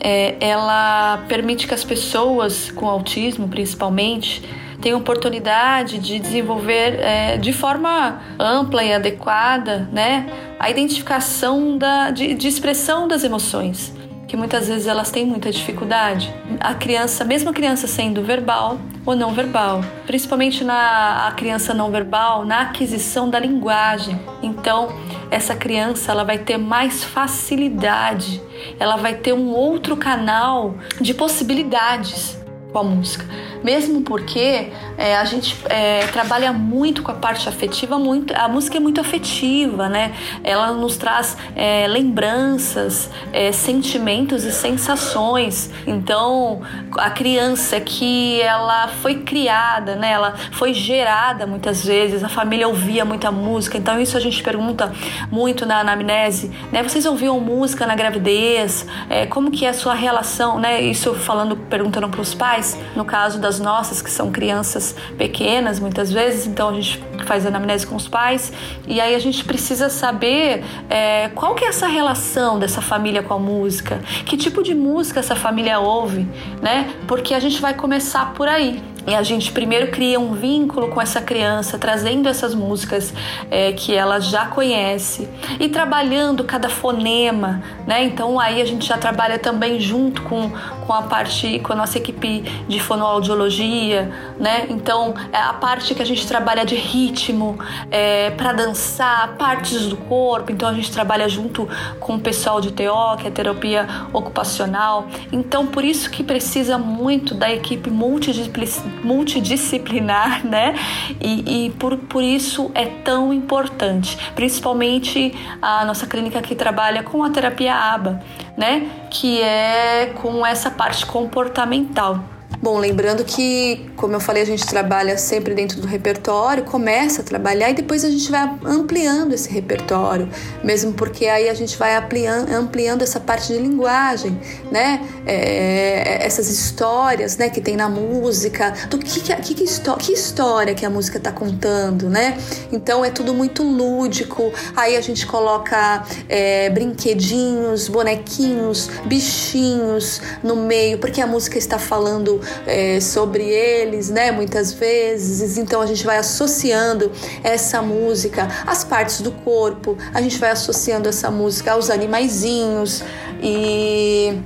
é, 0.00 0.36
ela 0.40 1.24
permite 1.28 1.66
que 1.66 1.74
as 1.74 1.84
pessoas 1.84 2.70
com 2.70 2.88
autismo, 2.88 3.48
principalmente, 3.48 4.42
tenham 4.80 4.98
oportunidade 4.98 5.98
de 5.98 6.18
desenvolver 6.18 7.00
é, 7.00 7.36
de 7.38 7.52
forma 7.52 8.20
ampla 8.38 8.84
e 8.84 8.92
adequada, 8.92 9.88
né, 9.92 10.26
a 10.58 10.70
identificação 10.70 11.76
da, 11.76 12.10
de, 12.10 12.34
de 12.34 12.46
expressão 12.46 13.08
das 13.08 13.24
emoções 13.24 13.95
que 14.36 14.38
muitas 14.38 14.68
vezes 14.68 14.86
elas 14.86 15.10
têm 15.10 15.24
muita 15.24 15.50
dificuldade. 15.50 16.32
A 16.60 16.74
criança, 16.74 17.24
mesmo 17.24 17.48
a 17.48 17.54
criança 17.54 17.86
sendo 17.86 18.22
verbal 18.22 18.78
ou 19.06 19.16
não 19.16 19.32
verbal, 19.32 19.80
principalmente 20.06 20.62
na 20.62 21.26
a 21.26 21.32
criança 21.32 21.72
não 21.72 21.90
verbal, 21.90 22.44
na 22.44 22.60
aquisição 22.60 23.30
da 23.30 23.38
linguagem. 23.38 24.20
Então, 24.42 24.88
essa 25.30 25.56
criança 25.56 26.12
ela 26.12 26.22
vai 26.22 26.38
ter 26.38 26.58
mais 26.58 27.02
facilidade, 27.02 28.42
ela 28.78 28.96
vai 28.96 29.14
ter 29.14 29.32
um 29.32 29.48
outro 29.48 29.96
canal 29.96 30.74
de 31.00 31.14
possibilidades 31.14 32.38
com 32.72 32.78
a 32.80 32.84
música. 32.84 33.24
Mesmo 33.62 34.02
porque 34.02 34.72
é, 34.96 35.16
a 35.16 35.24
gente 35.24 35.56
é, 35.68 36.06
trabalha 36.08 36.52
muito 36.52 37.02
com 37.02 37.10
a 37.10 37.14
parte 37.14 37.48
afetiva, 37.48 37.98
muito, 37.98 38.34
a 38.36 38.48
música 38.48 38.76
é 38.76 38.80
muito 38.80 39.00
afetiva, 39.00 39.88
né? 39.88 40.14
Ela 40.42 40.72
nos 40.72 40.96
traz 40.96 41.36
é, 41.54 41.86
lembranças, 41.86 43.10
é, 43.32 43.52
sentimentos 43.52 44.44
e 44.44 44.52
sensações. 44.52 45.70
Então, 45.86 46.62
a 46.96 47.10
criança 47.10 47.80
que 47.80 48.40
ela 48.40 48.88
foi 48.88 49.16
criada, 49.16 49.96
né? 49.96 50.12
Ela 50.12 50.34
foi 50.52 50.72
gerada 50.72 51.46
muitas 51.46 51.84
vezes, 51.84 52.22
a 52.22 52.28
família 52.28 52.68
ouvia 52.68 53.04
muita 53.04 53.30
música. 53.30 53.76
Então, 53.76 54.00
isso 54.00 54.16
a 54.16 54.20
gente 54.20 54.42
pergunta 54.42 54.92
muito 55.30 55.66
na 55.66 55.80
anamnese, 55.80 56.50
né? 56.72 56.82
Vocês 56.82 57.06
ouviam 57.06 57.38
música 57.40 57.86
na 57.86 57.94
gravidez? 57.94 58.86
É, 59.08 59.26
como 59.26 59.50
que 59.50 59.66
é 59.66 59.70
a 59.70 59.74
sua 59.74 59.94
relação, 59.94 60.58
né? 60.58 60.80
Isso 60.80 61.14
falando, 61.14 61.56
perguntando 61.56 62.08
para 62.08 62.20
os 62.20 62.34
pais 62.34 62.78
no 62.94 63.04
caso 63.04 63.38
das 63.38 63.55
nossas, 63.58 64.02
que 64.02 64.10
são 64.10 64.30
crianças 64.30 64.94
pequenas 65.16 65.80
muitas 65.80 66.12
vezes, 66.12 66.46
então 66.46 66.70
a 66.70 66.72
gente 66.74 67.02
faz 67.26 67.44
anamnese 67.46 67.86
com 67.86 67.96
os 67.96 68.08
pais 68.08 68.52
e 68.86 69.00
aí 69.00 69.14
a 69.14 69.18
gente 69.18 69.44
precisa 69.44 69.88
saber 69.88 70.64
é, 70.88 71.28
qual 71.34 71.54
que 71.54 71.64
é 71.64 71.68
essa 71.68 71.86
relação 71.86 72.58
dessa 72.58 72.80
família 72.80 73.22
com 73.22 73.34
a 73.34 73.38
música, 73.38 74.00
que 74.24 74.36
tipo 74.36 74.62
de 74.62 74.74
música 74.74 75.20
essa 75.20 75.36
família 75.36 75.78
ouve, 75.78 76.28
né? 76.62 76.92
Porque 77.06 77.34
a 77.34 77.40
gente 77.40 77.60
vai 77.60 77.74
começar 77.74 78.32
por 78.34 78.48
aí. 78.48 78.82
E 79.06 79.14
a 79.14 79.22
gente 79.22 79.52
primeiro 79.52 79.90
cria 79.90 80.18
um 80.18 80.32
vínculo 80.32 80.88
com 80.88 81.00
essa 81.00 81.20
criança, 81.20 81.78
trazendo 81.78 82.28
essas 82.28 82.54
músicas 82.54 83.14
é, 83.50 83.72
que 83.72 83.94
ela 83.94 84.18
já 84.18 84.46
conhece 84.46 85.28
e 85.60 85.68
trabalhando 85.68 86.42
cada 86.42 86.68
fonema, 86.68 87.62
né? 87.86 88.02
Então 88.02 88.40
aí 88.40 88.60
a 88.60 88.64
gente 88.64 88.86
já 88.86 88.98
trabalha 88.98 89.38
também 89.38 89.78
junto 89.78 90.22
com, 90.22 90.50
com 90.86 90.92
a 90.92 91.02
parte, 91.02 91.60
com 91.60 91.72
a 91.72 91.76
nossa 91.76 91.98
equipe 91.98 92.42
de 92.66 92.80
fonoaudiologia, 92.80 94.10
né? 94.40 94.66
Então 94.68 95.14
é 95.32 95.38
a 95.38 95.52
parte 95.52 95.94
que 95.94 96.02
a 96.02 96.06
gente 96.06 96.26
trabalha 96.26 96.64
de 96.64 96.74
ritmo 96.74 97.56
é, 97.90 98.30
para 98.30 98.52
dançar, 98.52 99.36
partes 99.36 99.86
do 99.86 99.96
corpo. 99.96 100.50
Então 100.50 100.68
a 100.68 100.74
gente 100.74 100.90
trabalha 100.90 101.28
junto 101.28 101.68
com 102.00 102.16
o 102.16 102.20
pessoal 102.20 102.60
de 102.60 102.72
TO, 102.72 103.16
que 103.18 103.28
é 103.28 103.30
terapia 103.30 103.86
ocupacional. 104.12 105.06
Então 105.30 105.66
por 105.66 105.84
isso 105.84 106.10
que 106.10 106.24
precisa 106.24 106.76
muito 106.76 107.32
da 107.32 107.52
equipe 107.52 107.88
multidisciplinar 107.88 108.56
multidisciplinar, 109.02 110.44
né? 110.46 110.74
E, 111.20 111.66
e, 111.66 111.70
por, 111.70 111.96
por 111.96 112.22
isso 112.22 112.70
é 112.74 112.86
tão 112.86 113.32
importante, 113.32 114.16
principalmente 114.34 115.34
a 115.60 115.84
nossa 115.84 116.06
clínica 116.06 116.40
que 116.42 116.54
trabalha 116.54 117.02
com 117.02 117.22
a 117.22 117.30
terapia 117.30 117.74
ABA, 117.74 118.22
né? 118.56 118.88
Que 119.10 119.40
é 119.40 120.12
com 120.20 120.44
essa 120.44 120.70
parte 120.70 121.06
comportamental. 121.06 122.35
Bom, 122.66 122.78
lembrando 122.78 123.22
que, 123.22 123.88
como 123.94 124.14
eu 124.14 124.18
falei, 124.18 124.42
a 124.42 124.44
gente 124.44 124.66
trabalha 124.66 125.16
sempre 125.16 125.54
dentro 125.54 125.80
do 125.80 125.86
repertório, 125.86 126.64
começa 126.64 127.22
a 127.22 127.24
trabalhar 127.24 127.70
e 127.70 127.74
depois 127.74 128.04
a 128.04 128.10
gente 128.10 128.28
vai 128.28 128.58
ampliando 128.64 129.32
esse 129.32 129.48
repertório, 129.48 130.28
mesmo 130.64 130.92
porque 130.92 131.26
aí 131.26 131.48
a 131.48 131.54
gente 131.54 131.76
vai 131.76 131.94
ampliando, 131.94 133.02
essa 133.02 133.20
parte 133.20 133.52
de 133.52 133.60
linguagem, 133.60 134.36
né? 134.68 135.00
É, 135.24 136.26
essas 136.26 136.48
histórias, 136.48 137.36
né, 137.36 137.48
que 137.48 137.60
tem 137.60 137.76
na 137.76 137.88
música, 137.88 138.74
do 138.90 138.98
que 138.98 139.20
que, 139.20 139.36
que, 139.36 139.54
que, 139.54 139.96
que 139.98 140.12
história 140.12 140.74
que 140.74 140.84
a 140.84 140.90
música 140.90 141.18
está 141.18 141.30
contando, 141.30 142.10
né? 142.10 142.36
Então 142.72 143.04
é 143.04 143.10
tudo 143.10 143.32
muito 143.32 143.62
lúdico. 143.62 144.52
Aí 144.74 144.96
a 144.96 145.00
gente 145.00 145.24
coloca 145.24 146.04
é, 146.28 146.68
brinquedinhos, 146.70 147.86
bonequinhos, 147.86 148.90
bichinhos 149.04 150.20
no 150.42 150.56
meio, 150.56 150.98
porque 150.98 151.20
a 151.20 151.28
música 151.28 151.58
está 151.58 151.78
falando 151.78 152.40
é, 152.66 153.00
sobre 153.00 153.44
eles, 153.44 154.08
né? 154.10 154.30
Muitas 154.30 154.72
vezes. 154.72 155.58
Então 155.58 155.80
a 155.80 155.86
gente 155.86 156.04
vai 156.04 156.18
associando 156.18 157.10
essa 157.42 157.82
música 157.82 158.48
às 158.66 158.84
partes 158.84 159.20
do 159.20 159.32
corpo, 159.32 159.96
a 160.14 160.20
gente 160.20 160.38
vai 160.38 160.50
associando 160.50 161.08
essa 161.08 161.30
música 161.30 161.72
aos 161.72 161.90
animaizinhos 161.90 163.02
e 163.42 164.38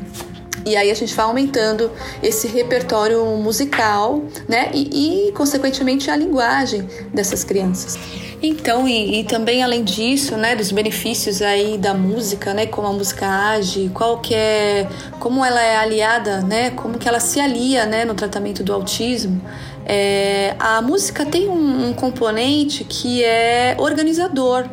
e 0.65 0.77
aí 0.77 0.91
a 0.91 0.95
gente 0.95 1.15
vai 1.15 1.25
aumentando 1.25 1.91
esse 2.23 2.47
repertório 2.47 3.25
musical, 3.37 4.23
né? 4.47 4.71
E, 4.75 5.29
e 5.29 5.33
consequentemente 5.33 6.11
a 6.11 6.17
linguagem 6.17 6.87
dessas 7.15 7.45
crianças. 7.45 7.99
Então, 8.43 8.89
e, 8.89 9.21
e, 9.21 9.25
também 9.25 9.63
além 9.63 9.85
disso, 9.85 10.35
né, 10.37 10.57
dos 10.57 10.73
benefícios 10.73 11.43
aí 11.43 11.77
da 11.77 11.93
música, 11.93 12.55
né, 12.55 12.65
como 12.67 12.89
a 12.89 12.93
música 12.93 13.27
age, 13.29 13.91
qual 13.93 14.19
que 14.19 14.35
é, 14.35 14.89
como 15.19 15.45
ela 15.45 15.61
é 15.61 15.77
aliada, 15.77 16.41
né, 16.41 16.71
como 16.71 16.99
que 16.99 17.07
ela 17.07 17.21
se 17.21 17.39
alia, 17.39 17.85
né, 17.85 18.07
no 18.07 18.15
tratamento 18.15 18.63
do 18.65 18.73
autismo. 18.73 19.43
É, 19.85 20.55
a 20.59 20.81
música 20.81 21.27
tem 21.27 21.51
um, 21.51 21.89
um 21.89 21.93
componente 21.93 22.83
que 22.85 23.23
é 23.23 23.77
organizador, 23.79 24.67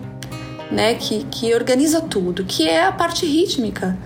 né, 0.71 0.93
que, 0.93 1.25
que 1.25 1.53
organiza 1.53 1.99
tudo, 1.99 2.45
que 2.45 2.67
é 2.69 2.85
a 2.85 2.91
parte 2.93 3.25
rítmica 3.25 3.97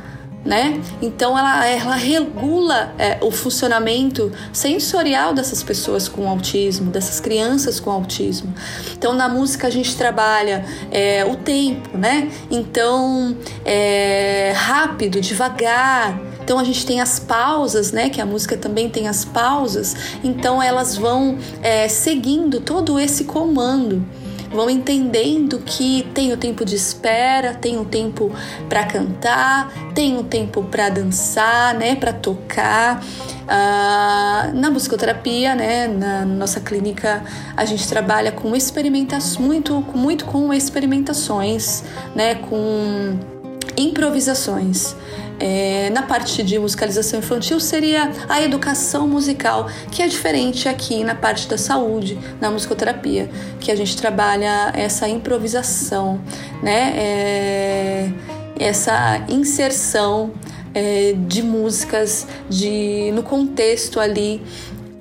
né? 0.44 0.82
Então 1.02 1.38
ela, 1.38 1.66
ela 1.68 1.96
regula 1.96 2.94
é, 2.98 3.20
o 3.22 3.30
funcionamento 3.30 4.32
sensorial 4.52 5.34
dessas 5.34 5.62
pessoas 5.62 6.08
com 6.08 6.28
autismo, 6.28 6.90
dessas 6.90 7.20
crianças 7.20 7.80
com 7.80 7.92
autismo. 7.92 8.54
Então 8.94 9.14
na 9.14 9.30
música 9.30 9.68
a 9.68 9.70
gente 9.70 9.96
trabalha 9.96 10.66
é, 10.92 11.24
o 11.26 11.36
tempo, 11.36 11.98
né? 11.98 12.32
Então 12.50 13.36
é, 13.64 14.54
rápido, 14.56 15.22
devagar. 15.22 16.20
Então 16.44 16.58
a 16.58 16.64
gente 16.64 16.86
tem 16.86 17.00
as 17.00 17.20
pausas, 17.20 17.92
né? 17.92 18.10
Que 18.10 18.20
a 18.20 18.26
música 18.26 18.58
também 18.58 18.90
tem 18.90 19.08
as 19.08 19.24
pausas. 19.24 19.96
Então 20.24 20.62
elas 20.62 20.98
vão 20.98 21.38
é, 21.62 21.88
seguindo 21.88 22.60
todo 22.60 23.00
esse 23.00 23.26
comando 23.26 24.04
vão 24.52 24.70
entendendo 24.70 25.60
que 25.60 26.08
tem 26.14 26.32
o 26.34 26.38
tempo 26.38 26.66
de 26.66 26.76
espera, 26.76 27.54
tem 27.54 27.80
o 27.80 27.86
tempo 27.86 28.32
para 28.68 28.84
cantar, 28.86 29.72
tem 29.94 30.18
o 30.18 30.24
tempo 30.24 30.64
para 30.64 30.90
dançar, 30.90 31.74
né, 31.76 31.96
para 31.96 32.14
tocar. 32.14 33.04
Ah, 33.48 34.52
na 34.54 34.70
musicoterapia, 34.70 35.56
né, 35.56 35.88
na 35.88 36.26
nossa 36.26 36.60
clínica, 36.60 37.24
a 37.56 37.66
gente 37.66 37.88
trabalha 37.88 38.32
com 38.32 38.56
experimentações, 38.56 39.38
muito, 39.38 39.74
muito 39.96 40.26
com 40.26 40.54
experimentações, 40.54 41.84
né, 42.16 42.36
com 42.36 43.18
improvisações. 43.78 44.96
É, 45.44 45.90
na 45.90 46.04
parte 46.04 46.44
de 46.44 46.60
musicalização 46.60 47.18
infantil 47.18 47.60
seria 47.60 48.12
a 48.30 48.40
educação 48.44 49.08
musical, 49.08 49.68
que 49.92 50.04
é 50.04 50.08
diferente 50.08 50.70
aqui 50.70 51.04
na 51.04 51.16
parte 51.16 51.48
da 51.48 51.58
saúde, 51.58 52.16
na 52.40 52.52
musicoterapia, 52.52 53.28
que 53.60 53.72
a 53.72 53.76
gente 53.76 53.98
trabalha 53.98 54.72
essa 54.76 55.10
improvisação, 55.10 56.22
né? 56.62 56.94
É, 56.96 58.10
essa 58.60 59.26
inserção 59.30 60.32
é, 60.76 61.16
de 61.18 61.42
músicas 61.42 62.28
de, 62.48 63.12
no 63.16 63.24
contexto 63.24 64.00
ali 64.00 64.44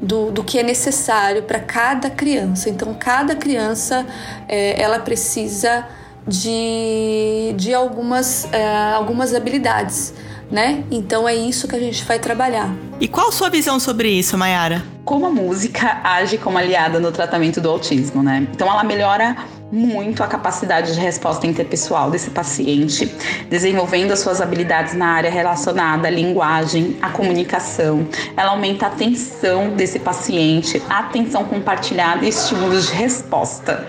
do, 0.00 0.30
do 0.30 0.42
que 0.42 0.58
é 0.58 0.62
necessário 0.62 1.42
para 1.42 1.60
cada 1.60 2.08
criança. 2.08 2.70
Então, 2.70 2.94
cada 2.98 3.36
criança 3.36 4.06
é, 4.48 4.80
ela 4.80 5.00
precisa 5.00 5.86
de, 6.26 7.52
de 7.58 7.74
algumas, 7.74 8.50
é, 8.54 8.94
algumas 8.94 9.34
habilidades 9.34 10.14
né? 10.50 10.84
Então 10.90 11.28
é 11.28 11.34
isso 11.34 11.68
que 11.68 11.76
a 11.76 11.78
gente 11.78 12.04
vai 12.04 12.18
trabalhar. 12.18 12.74
E 13.00 13.08
qual 13.08 13.28
a 13.28 13.32
sua 13.32 13.48
visão 13.48 13.78
sobre 13.78 14.10
isso, 14.10 14.36
Mayara? 14.36 14.82
Como 15.04 15.26
a 15.26 15.30
música 15.30 16.00
age 16.04 16.38
como 16.38 16.58
aliada 16.58 17.00
no 17.00 17.10
tratamento 17.12 17.60
do 17.60 17.68
autismo, 17.68 18.22
né? 18.22 18.46
Então 18.52 18.68
ela 18.68 18.84
melhora 18.84 19.36
muito 19.72 20.22
a 20.22 20.26
capacidade 20.26 20.94
de 20.94 21.00
resposta 21.00 21.46
interpessoal 21.46 22.10
desse 22.10 22.30
paciente, 22.30 23.06
desenvolvendo 23.48 24.12
as 24.12 24.18
suas 24.18 24.40
habilidades 24.40 24.94
na 24.94 25.06
área 25.06 25.30
relacionada 25.30 26.08
à 26.08 26.10
linguagem, 26.10 26.96
à 27.00 27.10
comunicação. 27.10 28.06
Ela 28.36 28.50
aumenta 28.50 28.86
a 28.86 28.88
atenção 28.88 29.70
desse 29.70 29.98
paciente, 30.00 30.82
a 30.90 31.00
atenção 31.00 31.44
compartilhada 31.44 32.24
e 32.24 32.28
estímulos 32.28 32.88
de 32.88 32.94
resposta. 32.94 33.86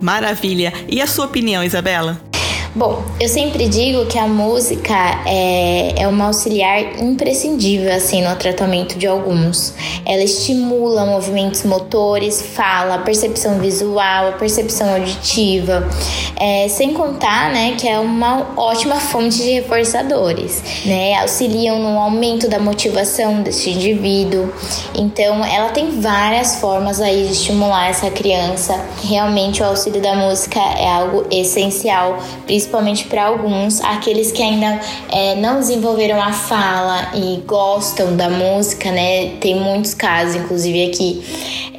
Maravilha! 0.00 0.72
E 0.88 1.00
a 1.00 1.06
sua 1.06 1.26
opinião, 1.26 1.64
Isabela? 1.64 2.20
Bom, 2.76 3.02
eu 3.18 3.26
sempre 3.26 3.68
digo 3.68 4.04
que 4.04 4.18
a 4.18 4.28
música 4.28 4.94
é, 5.24 6.02
é 6.02 6.06
uma 6.06 6.26
auxiliar 6.26 7.02
imprescindível 7.02 7.90
assim 7.90 8.20
no 8.22 8.36
tratamento 8.36 8.98
de 8.98 9.06
alguns. 9.06 9.72
Ela 10.04 10.22
estimula 10.22 11.06
movimentos 11.06 11.62
motores, 11.62 12.42
fala, 12.42 12.98
percepção 12.98 13.58
visual, 13.60 14.34
percepção 14.34 14.92
auditiva, 14.92 15.88
é, 16.38 16.68
sem 16.68 16.92
contar, 16.92 17.50
né, 17.50 17.76
que 17.78 17.88
é 17.88 17.98
uma 17.98 18.46
ótima 18.58 18.96
fonte 18.96 19.38
de 19.38 19.52
reforçadores, 19.52 20.62
né? 20.84 21.14
Auxiliam 21.22 21.78
no 21.78 21.98
aumento 21.98 22.46
da 22.46 22.58
motivação 22.58 23.40
desse 23.42 23.70
indivíduo. 23.70 24.52
Então, 24.94 25.42
ela 25.42 25.70
tem 25.70 25.98
várias 25.98 26.56
formas 26.56 27.00
aí 27.00 27.24
de 27.24 27.32
estimular 27.32 27.88
essa 27.88 28.10
criança. 28.10 28.78
Realmente, 29.02 29.62
o 29.62 29.64
auxílio 29.64 30.02
da 30.02 30.14
música 30.14 30.60
é 30.60 30.86
algo 30.86 31.24
essencial, 31.30 32.18
principalmente 32.44 32.65
principalmente 32.66 33.04
para 33.04 33.24
alguns, 33.24 33.80
aqueles 33.80 34.32
que 34.32 34.42
ainda 34.42 34.80
é, 35.10 35.36
não 35.36 35.60
desenvolveram 35.60 36.20
a 36.20 36.32
fala 36.32 37.12
e 37.14 37.40
gostam 37.46 38.16
da 38.16 38.28
música, 38.28 38.90
né? 38.90 39.36
Tem 39.40 39.54
muitos 39.54 39.94
casos, 39.94 40.34
inclusive 40.34 40.90
aqui, 40.90 41.22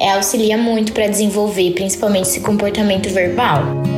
é, 0.00 0.12
auxilia 0.12 0.56
muito 0.56 0.92
para 0.92 1.06
desenvolver, 1.06 1.72
principalmente 1.72 2.28
esse 2.28 2.40
comportamento 2.40 3.08
verbal. 3.10 3.97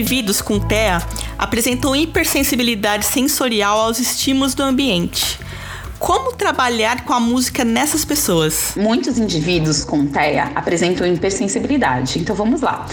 Indivíduos 0.00 0.40
com 0.40 0.58
TEA 0.58 1.02
apresentam 1.36 1.94
hipersensibilidade 1.94 3.04
sensorial 3.04 3.78
aos 3.78 3.98
estímulos 3.98 4.54
do 4.54 4.62
ambiente. 4.62 5.38
Como 5.98 6.32
trabalhar 6.32 7.04
com 7.04 7.12
a 7.12 7.20
música 7.20 7.62
nessas 7.62 8.06
pessoas? 8.06 8.72
Muitos 8.74 9.18
indivíduos 9.18 9.84
com 9.84 10.06
TEA 10.06 10.52
apresentam 10.54 11.06
hipersensibilidade. 11.06 12.18
Então 12.18 12.34
vamos 12.34 12.62
lá. 12.62 12.86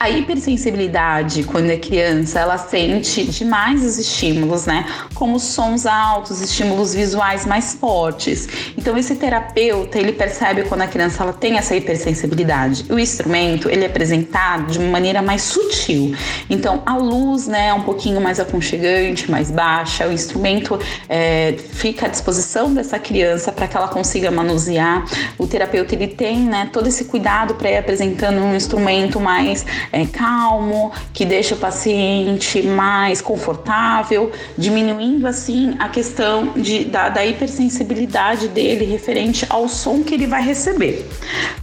A 0.00 0.08
hipersensibilidade, 0.08 1.42
quando 1.42 1.70
é 1.70 1.76
criança, 1.76 2.38
ela 2.38 2.56
sente 2.56 3.24
demais 3.24 3.84
os 3.84 3.98
estímulos, 3.98 4.64
né? 4.64 4.86
Como 5.12 5.40
sons 5.40 5.86
altos, 5.86 6.40
estímulos 6.40 6.94
visuais 6.94 7.44
mais 7.44 7.74
fortes. 7.74 8.48
Então 8.76 8.96
esse 8.96 9.16
terapeuta, 9.16 9.98
ele 9.98 10.12
percebe 10.12 10.62
quando 10.62 10.82
a 10.82 10.86
criança 10.86 11.24
ela 11.24 11.32
tem 11.32 11.58
essa 11.58 11.74
hipersensibilidade. 11.74 12.84
O 12.88 12.96
instrumento, 12.96 13.68
ele 13.68 13.82
é 13.82 13.86
apresentado 13.88 14.70
de 14.70 14.78
uma 14.78 14.88
maneira 14.88 15.20
mais 15.20 15.42
sutil. 15.42 16.14
Então 16.48 16.80
a 16.86 16.96
luz, 16.96 17.48
né, 17.48 17.68
é 17.68 17.74
um 17.74 17.82
pouquinho 17.82 18.20
mais 18.20 18.38
aconchegante, 18.38 19.28
mais 19.28 19.50
baixa. 19.50 20.06
O 20.06 20.12
instrumento 20.12 20.78
é, 21.08 21.56
fica 21.72 22.06
à 22.06 22.08
disposição 22.08 22.72
dessa 22.72 23.00
criança 23.00 23.50
para 23.50 23.66
que 23.66 23.76
ela 23.76 23.88
consiga 23.88 24.30
manusear. 24.30 25.04
O 25.36 25.44
terapeuta 25.48 25.96
ele 25.96 26.06
tem 26.06 26.38
né, 26.38 26.70
todo 26.72 26.86
esse 26.86 27.06
cuidado 27.06 27.56
para 27.56 27.68
ir 27.68 27.78
apresentando 27.78 28.40
um 28.40 28.54
instrumento 28.54 29.18
mais 29.18 29.66
é, 29.92 30.06
calmo, 30.06 30.92
que 31.12 31.24
deixa 31.24 31.54
o 31.54 31.58
paciente 31.58 32.62
mais 32.62 33.20
confortável, 33.20 34.30
diminuindo 34.56 35.26
assim 35.26 35.74
a 35.78 35.88
questão 35.88 36.52
de, 36.54 36.84
da, 36.84 37.08
da 37.08 37.24
hipersensibilidade 37.24 38.48
dele 38.48 38.84
referente 38.84 39.46
ao 39.48 39.68
som 39.68 40.02
que 40.02 40.14
ele 40.14 40.26
vai 40.26 40.42
receber. 40.42 41.08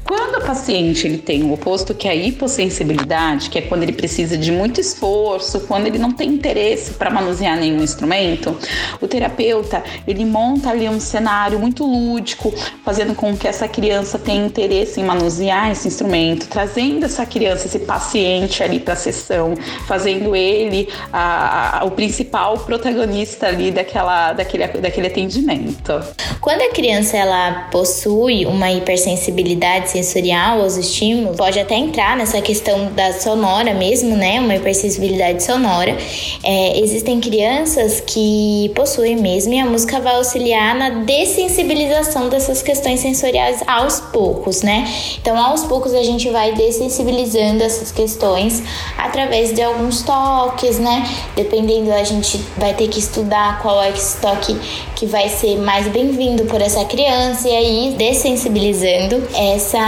Quando 0.05 0.35
o 0.35 0.45
paciente 0.45 1.07
ele 1.07 1.17
tem 1.17 1.41
o 1.41 1.51
oposto, 1.51 1.95
que 1.95 2.07
é 2.07 2.11
a 2.11 2.15
hipossensibilidade, 2.15 3.49
que 3.49 3.57
é 3.57 3.61
quando 3.63 3.81
ele 3.81 3.91
precisa 3.91 4.37
de 4.37 4.51
muito 4.51 4.79
esforço, 4.79 5.61
quando 5.61 5.87
ele 5.87 5.97
não 5.97 6.11
tem 6.11 6.29
interesse 6.29 6.91
para 6.91 7.09
manusear 7.09 7.57
nenhum 7.57 7.81
instrumento, 7.81 8.55
o 9.01 9.07
terapeuta 9.07 9.83
ele 10.07 10.23
monta 10.23 10.69
ali 10.69 10.87
um 10.87 10.99
cenário 10.99 11.57
muito 11.57 11.83
lúdico, 11.83 12.53
fazendo 12.83 13.15
com 13.15 13.35
que 13.35 13.47
essa 13.47 13.67
criança 13.67 14.19
tenha 14.19 14.45
interesse 14.45 15.01
em 15.01 15.03
manusear 15.03 15.71
esse 15.71 15.87
instrumento, 15.87 16.47
trazendo 16.47 17.05
essa 17.05 17.25
criança, 17.25 17.65
esse 17.65 17.79
paciente 17.79 18.61
ali 18.61 18.79
para 18.79 18.93
a 18.93 18.97
sessão, 18.97 19.55
fazendo 19.87 20.35
ele 20.35 20.87
a, 21.11 21.79
a, 21.79 21.83
o 21.83 21.89
principal 21.89 22.59
protagonista 22.59 23.47
ali 23.47 23.71
daquela, 23.71 24.33
daquele, 24.33 24.67
daquele 24.67 25.07
atendimento. 25.07 25.93
Quando 26.39 26.61
a 26.61 26.69
criança 26.69 27.17
ela 27.17 27.69
possui 27.71 28.45
uma 28.45 28.71
hipersensibilidade 28.71 29.94
sensorial 29.95 30.61
aos 30.61 30.75
estímulos, 30.75 31.37
pode 31.37 31.59
até 31.59 31.75
entrar 31.75 32.17
nessa 32.17 32.41
questão 32.41 32.91
da 32.91 33.13
sonora 33.13 33.73
mesmo, 33.73 34.15
né? 34.15 34.39
Uma 34.39 34.55
hipersensibilidade 34.55 35.43
sonora. 35.43 35.95
É, 36.43 36.79
existem 36.79 37.21
crianças 37.21 38.01
que 38.01 38.71
possuem 38.75 39.15
mesmo 39.15 39.53
e 39.53 39.59
a 39.59 39.65
música 39.65 39.99
vai 39.99 40.15
auxiliar 40.15 40.75
na 40.75 40.89
dessensibilização 40.89 42.27
dessas 42.27 42.61
questões 42.61 42.99
sensoriais 42.99 43.61
aos 43.67 43.99
poucos, 43.99 44.61
né? 44.61 44.85
Então, 45.21 45.37
aos 45.37 45.63
poucos 45.63 45.93
a 45.93 46.03
gente 46.03 46.29
vai 46.29 46.53
dessensibilizando 46.53 47.63
essas 47.63 47.91
questões 47.91 48.61
através 48.97 49.53
de 49.53 49.61
alguns 49.61 50.01
toques, 50.01 50.77
né? 50.79 51.07
Dependendo, 51.35 51.91
a 51.93 52.03
gente 52.03 52.37
vai 52.57 52.73
ter 52.73 52.87
que 52.87 52.99
estudar 52.99 53.61
qual 53.61 53.81
é 53.81 53.91
esse 53.91 54.19
toque 54.19 54.55
que 54.95 55.05
vai 55.05 55.29
ser 55.29 55.57
mais 55.57 55.87
bem-vindo 55.87 56.45
por 56.45 56.61
essa 56.61 56.83
criança 56.85 57.47
e 57.47 57.55
aí 57.55 57.95
dessensibilizando 57.97 59.21
essa 59.35 59.84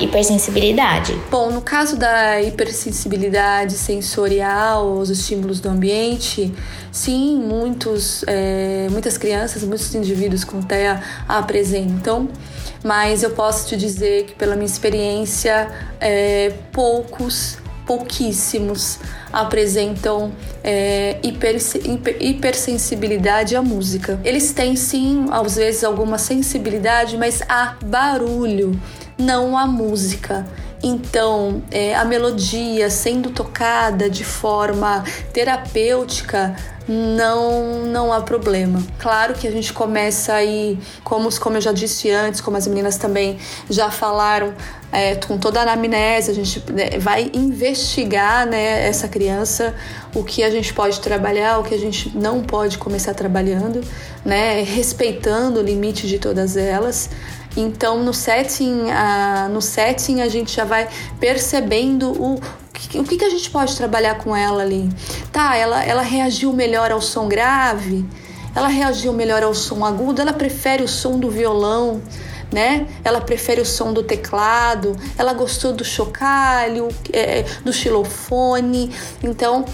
hipersensibilidade? 0.00 1.14
Bom, 1.30 1.50
no 1.50 1.60
caso 1.60 1.96
da 1.96 2.40
hipersensibilidade 2.40 3.74
sensorial 3.74 4.98
aos 4.98 5.10
estímulos 5.10 5.60
do 5.60 5.68
ambiente, 5.68 6.52
sim, 6.90 7.36
muitos, 7.36 8.24
é, 8.26 8.88
muitas 8.90 9.16
crianças, 9.16 9.62
muitos 9.62 9.94
indivíduos 9.94 10.44
com 10.44 10.60
TEA 10.60 11.02
apresentam, 11.28 12.28
mas 12.82 13.22
eu 13.22 13.30
posso 13.30 13.68
te 13.68 13.76
dizer 13.76 14.24
que, 14.24 14.34
pela 14.34 14.54
minha 14.54 14.66
experiência, 14.66 15.68
é, 16.00 16.52
poucos 16.72 17.58
pouquíssimos 17.90 19.00
apresentam 19.32 20.32
é, 20.62 21.18
hiper, 21.24 21.56
hiper, 21.56 22.16
hipersensibilidade 22.20 23.56
à 23.56 23.62
música. 23.62 24.20
Eles 24.24 24.52
têm 24.52 24.76
sim, 24.76 25.26
às 25.32 25.56
vezes, 25.56 25.82
alguma 25.82 26.16
sensibilidade, 26.16 27.16
mas 27.16 27.42
a 27.48 27.76
barulho, 27.84 28.80
não 29.20 29.56
a 29.56 29.66
música. 29.66 30.46
Então, 30.82 31.62
é, 31.70 31.94
a 31.94 32.04
melodia 32.04 32.88
sendo 32.88 33.30
tocada 33.30 34.08
de 34.08 34.24
forma 34.24 35.04
terapêutica 35.32 36.56
não 36.88 37.84
não 37.84 38.12
há 38.12 38.20
problema. 38.20 38.82
Claro 38.98 39.34
que 39.34 39.46
a 39.46 39.50
gente 39.50 39.72
começa 39.72 40.32
aí, 40.32 40.78
como, 41.04 41.28
como 41.38 41.56
eu 41.56 41.60
já 41.60 41.72
disse 41.72 42.10
antes, 42.10 42.40
como 42.40 42.56
as 42.56 42.66
meninas 42.66 42.96
também 42.96 43.38
já 43.68 43.90
falaram, 43.90 44.54
é, 44.90 45.14
com 45.14 45.38
toda 45.38 45.60
a 45.60 45.62
anamnese, 45.62 46.30
a 46.30 46.34
gente 46.34 46.62
né, 46.72 46.98
vai 46.98 47.30
investigar 47.32 48.46
né, 48.46 48.88
essa 48.88 49.06
criança, 49.06 49.74
o 50.14 50.24
que 50.24 50.42
a 50.42 50.50
gente 50.50 50.74
pode 50.74 50.98
trabalhar, 51.00 51.58
o 51.58 51.62
que 51.62 51.74
a 51.74 51.78
gente 51.78 52.16
não 52.16 52.42
pode 52.42 52.76
começar 52.78 53.14
trabalhando, 53.14 53.82
né, 54.24 54.62
respeitando 54.62 55.60
o 55.60 55.62
limite 55.62 56.08
de 56.08 56.18
todas 56.18 56.56
elas. 56.56 57.10
Então, 57.56 58.02
no 58.02 58.14
setting, 58.14 58.90
a, 58.90 59.48
no 59.48 59.60
setting 59.60 60.20
a 60.20 60.28
gente 60.28 60.54
já 60.54 60.64
vai 60.64 60.88
percebendo 61.18 62.10
o, 62.10 62.34
o 62.36 63.04
que, 63.04 63.16
que 63.16 63.24
a 63.24 63.30
gente 63.30 63.50
pode 63.50 63.76
trabalhar 63.76 64.16
com 64.18 64.34
ela 64.34 64.62
ali. 64.62 64.88
Tá, 65.32 65.56
ela, 65.56 65.84
ela 65.84 66.02
reagiu 66.02 66.52
melhor 66.52 66.92
ao 66.92 67.00
som 67.00 67.28
grave, 67.28 68.04
ela 68.54 68.68
reagiu 68.68 69.12
melhor 69.12 69.42
ao 69.42 69.54
som 69.54 69.84
agudo, 69.84 70.20
ela 70.20 70.32
prefere 70.32 70.82
o 70.82 70.88
som 70.88 71.18
do 71.18 71.30
violão, 71.30 72.00
né? 72.52 72.86
Ela 73.04 73.20
prefere 73.20 73.60
o 73.60 73.66
som 73.66 73.92
do 73.92 74.02
teclado, 74.02 74.96
ela 75.16 75.32
gostou 75.32 75.72
do 75.72 75.84
chocalho, 75.84 76.88
é, 77.12 77.44
do 77.64 77.72
xilofone. 77.72 78.92
Então, 79.22 79.64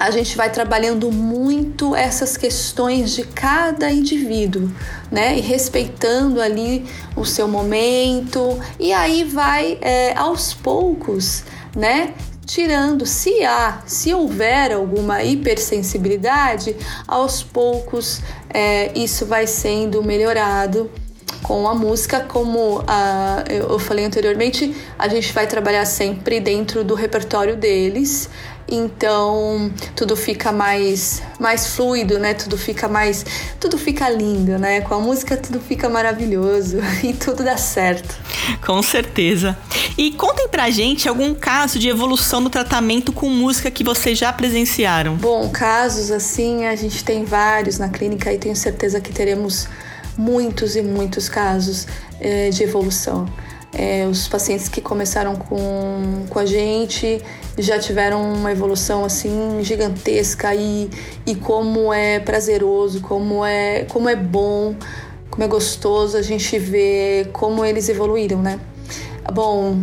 a 0.00 0.10
gente 0.10 0.34
vai 0.34 0.50
trabalhando 0.50 1.12
muito 1.12 1.94
essas 1.94 2.34
questões 2.34 3.12
de 3.14 3.22
cada 3.22 3.90
indivíduo, 3.92 4.70
né? 5.12 5.36
E 5.36 5.42
respeitando 5.42 6.40
ali 6.40 6.86
o 7.14 7.26
seu 7.26 7.46
momento. 7.46 8.58
E 8.78 8.94
aí 8.94 9.24
vai, 9.24 9.76
é, 9.82 10.16
aos 10.16 10.54
poucos, 10.54 11.44
né? 11.76 12.14
tirando, 12.46 13.06
se 13.06 13.44
há, 13.44 13.80
se 13.86 14.12
houver 14.12 14.72
alguma 14.72 15.22
hipersensibilidade, 15.22 16.74
aos 17.06 17.44
poucos 17.44 18.20
é, 18.52 18.90
isso 18.98 19.24
vai 19.24 19.46
sendo 19.46 20.02
melhorado 20.02 20.90
com 21.44 21.68
a 21.68 21.74
música, 21.74 22.20
como 22.20 22.82
a, 22.88 23.44
eu 23.48 23.78
falei 23.78 24.04
anteriormente, 24.04 24.74
a 24.98 25.06
gente 25.06 25.32
vai 25.32 25.46
trabalhar 25.46 25.84
sempre 25.84 26.40
dentro 26.40 26.82
do 26.82 26.96
repertório 26.96 27.56
deles 27.56 28.28
então 28.70 29.70
tudo 29.96 30.16
fica 30.16 30.52
mais 30.52 31.22
mais 31.38 31.74
fluido, 31.74 32.18
né? 32.18 32.34
Tudo 32.34 32.56
fica 32.56 32.88
mais 32.88 33.24
tudo 33.58 33.76
fica 33.76 34.08
lindo, 34.08 34.58
né? 34.58 34.80
Com 34.80 34.94
a 34.94 35.00
música 35.00 35.36
tudo 35.36 35.60
fica 35.60 35.88
maravilhoso 35.88 36.78
e 37.02 37.12
tudo 37.12 37.42
dá 37.42 37.56
certo. 37.56 38.14
Com 38.64 38.82
certeza. 38.82 39.56
E 39.98 40.12
contem 40.12 40.48
pra 40.48 40.70
gente 40.70 41.08
algum 41.08 41.34
caso 41.34 41.78
de 41.78 41.88
evolução 41.88 42.40
no 42.40 42.50
tratamento 42.50 43.12
com 43.12 43.28
música 43.28 43.70
que 43.70 43.82
vocês 43.82 44.18
já 44.18 44.32
presenciaram. 44.32 45.16
Bom, 45.16 45.48
casos 45.50 46.10
assim, 46.10 46.66
a 46.66 46.76
gente 46.76 47.04
tem 47.04 47.24
vários 47.24 47.78
na 47.78 47.88
clínica 47.88 48.32
e 48.32 48.38
tenho 48.38 48.56
certeza 48.56 49.00
que 49.00 49.12
teremos 49.12 49.68
muitos 50.16 50.76
e 50.76 50.82
muitos 50.82 51.28
casos 51.28 51.86
é, 52.20 52.50
de 52.50 52.62
evolução. 52.62 53.26
É, 53.72 54.04
os 54.06 54.26
pacientes 54.26 54.68
que 54.68 54.80
começaram 54.80 55.36
com, 55.36 56.26
com 56.28 56.38
a 56.40 56.44
gente 56.44 57.22
já 57.56 57.78
tiveram 57.78 58.20
uma 58.32 58.50
evolução 58.50 59.04
assim 59.04 59.60
gigantesca 59.62 60.52
e, 60.54 60.90
e 61.24 61.36
como 61.36 61.92
é 61.92 62.18
prazeroso, 62.18 63.00
como 63.00 63.44
é, 63.44 63.84
como 63.84 64.08
é 64.08 64.16
bom, 64.16 64.74
como 65.30 65.44
é 65.44 65.46
gostoso 65.46 66.16
a 66.16 66.22
gente 66.22 66.58
ver 66.58 67.28
como 67.32 67.64
eles 67.64 67.88
evoluíram, 67.88 68.42
né? 68.42 68.58
Bom, 69.32 69.78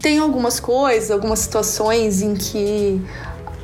tem 0.00 0.18
algumas 0.18 0.58
coisas, 0.58 1.10
algumas 1.10 1.40
situações 1.40 2.22
em 2.22 2.34
que 2.34 3.02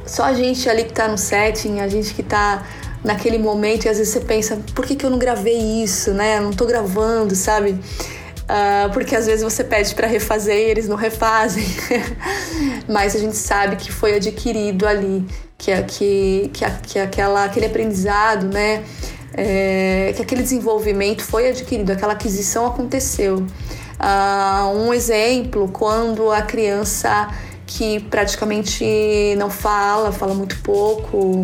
só 0.05 0.25
a 0.25 0.35
gente 0.35 0.69
ali 0.69 0.85
que 0.85 0.93
tá 0.93 1.09
no 1.09 1.17
setting, 1.17 1.81
a 1.81 1.89
gente 1.89 2.13
que 2.13 2.23
tá 2.23 2.67
naquele 3.03 3.39
momento, 3.39 3.87
e 3.87 3.89
às 3.89 3.99
vezes 3.99 4.13
você 4.13 4.21
pensa, 4.21 4.59
por 4.75 4.85
que, 4.85 4.95
que 4.95 5.05
eu 5.05 5.11
não 5.11 5.19
gravei 5.19 5.83
isso, 5.83 6.13
né? 6.13 6.39
Eu 6.39 6.43
não 6.43 6.53
tô 6.53 6.67
gravando, 6.67 7.35
sabe? 7.35 7.79
Uh, 8.43 8.93
porque 8.93 9.15
às 9.15 9.27
vezes 9.27 9.43
você 9.43 9.63
pede 9.63 9.95
para 9.95 10.07
refazer 10.07 10.57
e 10.57 10.71
eles 10.71 10.89
não 10.89 10.97
refazem. 10.97 11.65
Mas 12.89 13.15
a 13.15 13.19
gente 13.19 13.37
sabe 13.37 13.77
que 13.77 13.91
foi 13.93 14.15
adquirido 14.15 14.87
ali, 14.87 15.25
que, 15.57 15.71
que, 15.83 16.51
que, 16.53 16.65
que 16.83 16.99
aquela, 16.99 17.45
aquele 17.45 17.67
aprendizado, 17.67 18.47
né? 18.47 18.85
É, 19.35 20.13
que 20.15 20.21
aquele 20.21 20.43
desenvolvimento 20.43 21.23
foi 21.23 21.49
adquirido, 21.49 21.91
aquela 21.91 22.13
aquisição 22.13 22.67
aconteceu. 22.67 23.37
Uh, 23.37 24.77
um 24.77 24.93
exemplo, 24.93 25.69
quando 25.69 26.31
a 26.31 26.43
criança 26.43 27.31
que 27.67 28.01
praticamente 28.01 29.35
não 29.39 29.49
fala, 29.49 30.13
fala 30.13 30.35
muito 30.35 30.59
pouco, 30.61 31.43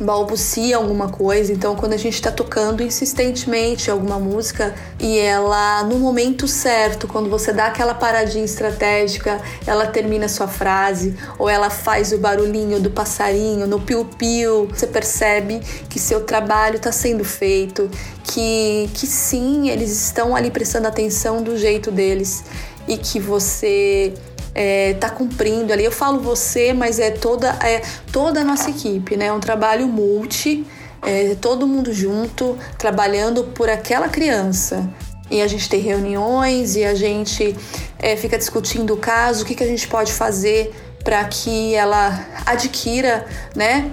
balbucia 0.00 0.76
alguma 0.76 1.08
coisa. 1.08 1.52
Então, 1.52 1.76
quando 1.76 1.92
a 1.92 1.96
gente 1.96 2.14
está 2.14 2.30
tocando 2.30 2.82
insistentemente 2.82 3.90
alguma 3.90 4.18
música 4.18 4.74
e 4.98 5.18
ela, 5.18 5.84
no 5.84 5.98
momento 5.98 6.48
certo, 6.48 7.06
quando 7.06 7.30
você 7.30 7.52
dá 7.52 7.66
aquela 7.66 7.94
paradinha 7.94 8.44
estratégica, 8.44 9.40
ela 9.66 9.86
termina 9.86 10.28
sua 10.28 10.48
frase 10.48 11.16
ou 11.38 11.48
ela 11.48 11.70
faz 11.70 12.12
o 12.12 12.18
barulhinho 12.18 12.80
do 12.80 12.90
passarinho 12.90 13.66
no 13.66 13.80
piu-piu, 13.80 14.66
você 14.66 14.86
percebe 14.86 15.60
que 15.88 15.98
seu 15.98 16.22
trabalho 16.22 16.76
está 16.76 16.90
sendo 16.90 17.24
feito, 17.24 17.90
que, 18.24 18.90
que 18.94 19.06
sim, 19.06 19.68
eles 19.68 19.90
estão 19.90 20.34
ali 20.34 20.50
prestando 20.50 20.88
atenção 20.88 21.42
do 21.42 21.56
jeito 21.56 21.90
deles 21.90 22.44
e 22.86 22.96
que 22.96 23.18
você 23.18 24.12
é, 24.54 24.94
tá 24.94 25.10
cumprindo 25.10 25.72
ali. 25.72 25.84
Eu 25.84 25.92
falo 25.92 26.20
você, 26.20 26.72
mas 26.72 26.98
é 26.98 27.10
toda, 27.10 27.50
é 27.62 27.82
toda 28.12 28.40
a 28.40 28.44
nossa 28.44 28.70
equipe, 28.70 29.16
né? 29.16 29.26
É 29.26 29.32
um 29.32 29.40
trabalho 29.40 29.88
multi, 29.88 30.64
é, 31.02 31.34
todo 31.40 31.66
mundo 31.66 31.92
junto, 31.92 32.56
trabalhando 32.78 33.44
por 33.44 33.68
aquela 33.68 34.08
criança. 34.08 34.88
E 35.30 35.40
a 35.42 35.46
gente 35.48 35.68
tem 35.68 35.80
reuniões 35.80 36.76
e 36.76 36.84
a 36.84 36.94
gente 36.94 37.56
é, 37.98 38.16
fica 38.16 38.38
discutindo 38.38 38.94
o 38.94 38.96
caso, 38.96 39.42
o 39.42 39.46
que, 39.46 39.54
que 39.54 39.64
a 39.64 39.66
gente 39.66 39.88
pode 39.88 40.12
fazer 40.12 40.72
para 41.02 41.22
que 41.24 41.74
ela 41.74 42.26
adquira, 42.46 43.26
né? 43.54 43.90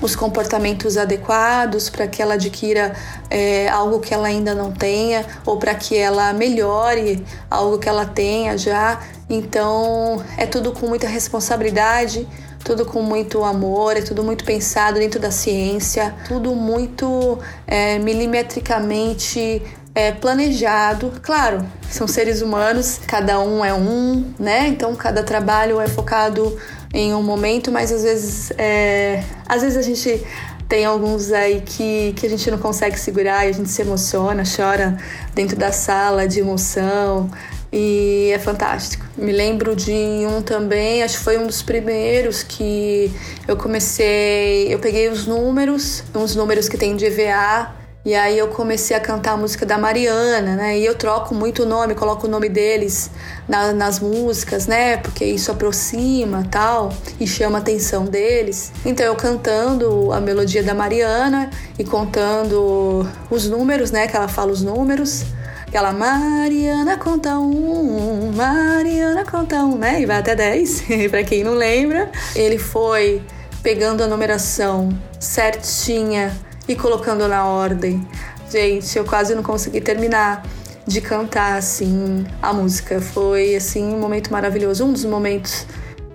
Os 0.00 0.14
comportamentos 0.14 0.96
adequados 0.96 1.88
para 1.90 2.06
que 2.06 2.22
ela 2.22 2.34
adquira 2.34 2.94
é, 3.30 3.68
algo 3.68 4.00
que 4.00 4.14
ela 4.14 4.28
ainda 4.28 4.54
não 4.54 4.72
tenha 4.72 5.24
ou 5.44 5.58
para 5.58 5.74
que 5.74 5.96
ela 5.96 6.32
melhore 6.32 7.24
algo 7.50 7.78
que 7.78 7.88
ela 7.88 8.06
tenha 8.06 8.56
já. 8.56 9.00
Então 9.28 10.22
é 10.36 10.46
tudo 10.46 10.72
com 10.72 10.86
muita 10.86 11.06
responsabilidade, 11.06 12.26
tudo 12.64 12.84
com 12.84 13.02
muito 13.02 13.44
amor, 13.44 13.96
é 13.96 14.02
tudo 14.02 14.22
muito 14.22 14.44
pensado 14.44 14.98
dentro 14.98 15.20
da 15.20 15.30
ciência, 15.30 16.14
tudo 16.26 16.54
muito 16.54 17.38
é, 17.66 17.98
milimetricamente 17.98 19.62
é, 19.94 20.12
planejado. 20.12 21.12
Claro, 21.22 21.66
são 21.90 22.06
seres 22.06 22.40
humanos, 22.40 23.00
cada 23.06 23.40
um 23.40 23.64
é 23.64 23.74
um, 23.74 24.32
né? 24.38 24.68
Então 24.68 24.94
cada 24.94 25.22
trabalho 25.22 25.80
é 25.80 25.88
focado 25.88 26.56
em 26.92 27.14
um 27.14 27.22
momento, 27.22 27.70
mas 27.70 27.92
às 27.92 28.02
vezes, 28.02 28.50
é, 28.56 29.22
às 29.46 29.62
vezes 29.62 29.76
a 29.76 29.82
gente 29.82 30.24
tem 30.68 30.84
alguns 30.84 31.32
aí 31.32 31.62
que, 31.64 32.12
que 32.14 32.26
a 32.26 32.28
gente 32.28 32.50
não 32.50 32.58
consegue 32.58 32.98
segurar 32.98 33.46
e 33.46 33.50
a 33.50 33.52
gente 33.52 33.70
se 33.70 33.80
emociona, 33.80 34.42
chora 34.44 34.98
dentro 35.34 35.56
da 35.56 35.72
sala 35.72 36.28
de 36.28 36.40
emoção 36.40 37.30
e 37.72 38.30
é 38.32 38.38
fantástico. 38.38 39.06
Me 39.16 39.32
lembro 39.32 39.74
de 39.74 39.92
um 40.26 40.42
também, 40.42 41.02
acho 41.02 41.18
que 41.18 41.24
foi 41.24 41.38
um 41.38 41.46
dos 41.46 41.62
primeiros 41.62 42.42
que 42.42 43.10
eu 43.46 43.56
comecei, 43.56 44.72
eu 44.72 44.78
peguei 44.78 45.08
os 45.08 45.26
números, 45.26 46.04
uns 46.14 46.34
números 46.34 46.68
que 46.68 46.76
tem 46.76 46.96
de 46.96 47.06
EVA 47.06 47.77
e 48.04 48.14
aí 48.14 48.38
eu 48.38 48.48
comecei 48.48 48.96
a 48.96 49.00
cantar 49.00 49.32
a 49.32 49.36
música 49.36 49.66
da 49.66 49.76
Mariana, 49.76 50.54
né? 50.54 50.78
E 50.78 50.84
eu 50.84 50.94
troco 50.94 51.34
muito 51.34 51.64
o 51.64 51.66
nome, 51.66 51.94
coloco 51.94 52.26
o 52.26 52.30
nome 52.30 52.48
deles 52.48 53.10
na, 53.46 53.72
nas 53.72 53.98
músicas, 53.98 54.66
né? 54.66 54.96
Porque 54.96 55.24
isso 55.24 55.50
aproxima 55.50 56.46
tal 56.50 56.90
e 57.18 57.26
chama 57.26 57.58
a 57.58 57.60
atenção 57.60 58.04
deles. 58.04 58.72
Então 58.84 59.04
eu 59.04 59.16
cantando 59.16 60.12
a 60.12 60.20
melodia 60.20 60.62
da 60.62 60.74
Mariana 60.74 61.50
e 61.78 61.84
contando 61.84 63.06
os 63.30 63.46
números, 63.48 63.90
né? 63.90 64.06
Que 64.06 64.16
ela 64.16 64.28
fala 64.28 64.52
os 64.52 64.62
números. 64.62 65.24
Aquela 65.66 65.92
Mariana 65.92 66.96
conta 66.96 67.38
um, 67.38 68.32
Mariana 68.32 69.22
conta 69.24 69.56
um, 69.56 69.76
né? 69.76 70.00
E 70.00 70.06
vai 70.06 70.18
até 70.18 70.34
10, 70.34 70.84
para 71.10 71.22
quem 71.24 71.44
não 71.44 71.52
lembra. 71.52 72.10
Ele 72.34 72.58
foi 72.58 73.20
pegando 73.62 74.02
a 74.02 74.06
numeração 74.06 74.88
certinha 75.20 76.32
e 76.68 76.76
colocando 76.76 77.26
na 77.26 77.46
ordem. 77.46 78.06
Gente, 78.50 78.96
eu 78.96 79.04
quase 79.04 79.34
não 79.34 79.42
consegui 79.42 79.80
terminar 79.80 80.42
de 80.86 81.00
cantar 81.00 81.56
assim 81.56 82.26
a 82.40 82.52
música. 82.52 83.00
Foi 83.00 83.56
assim 83.56 83.84
um 83.84 83.98
momento 83.98 84.30
maravilhoso, 84.30 84.84
um 84.84 84.92
dos 84.92 85.04
momentos 85.04 85.66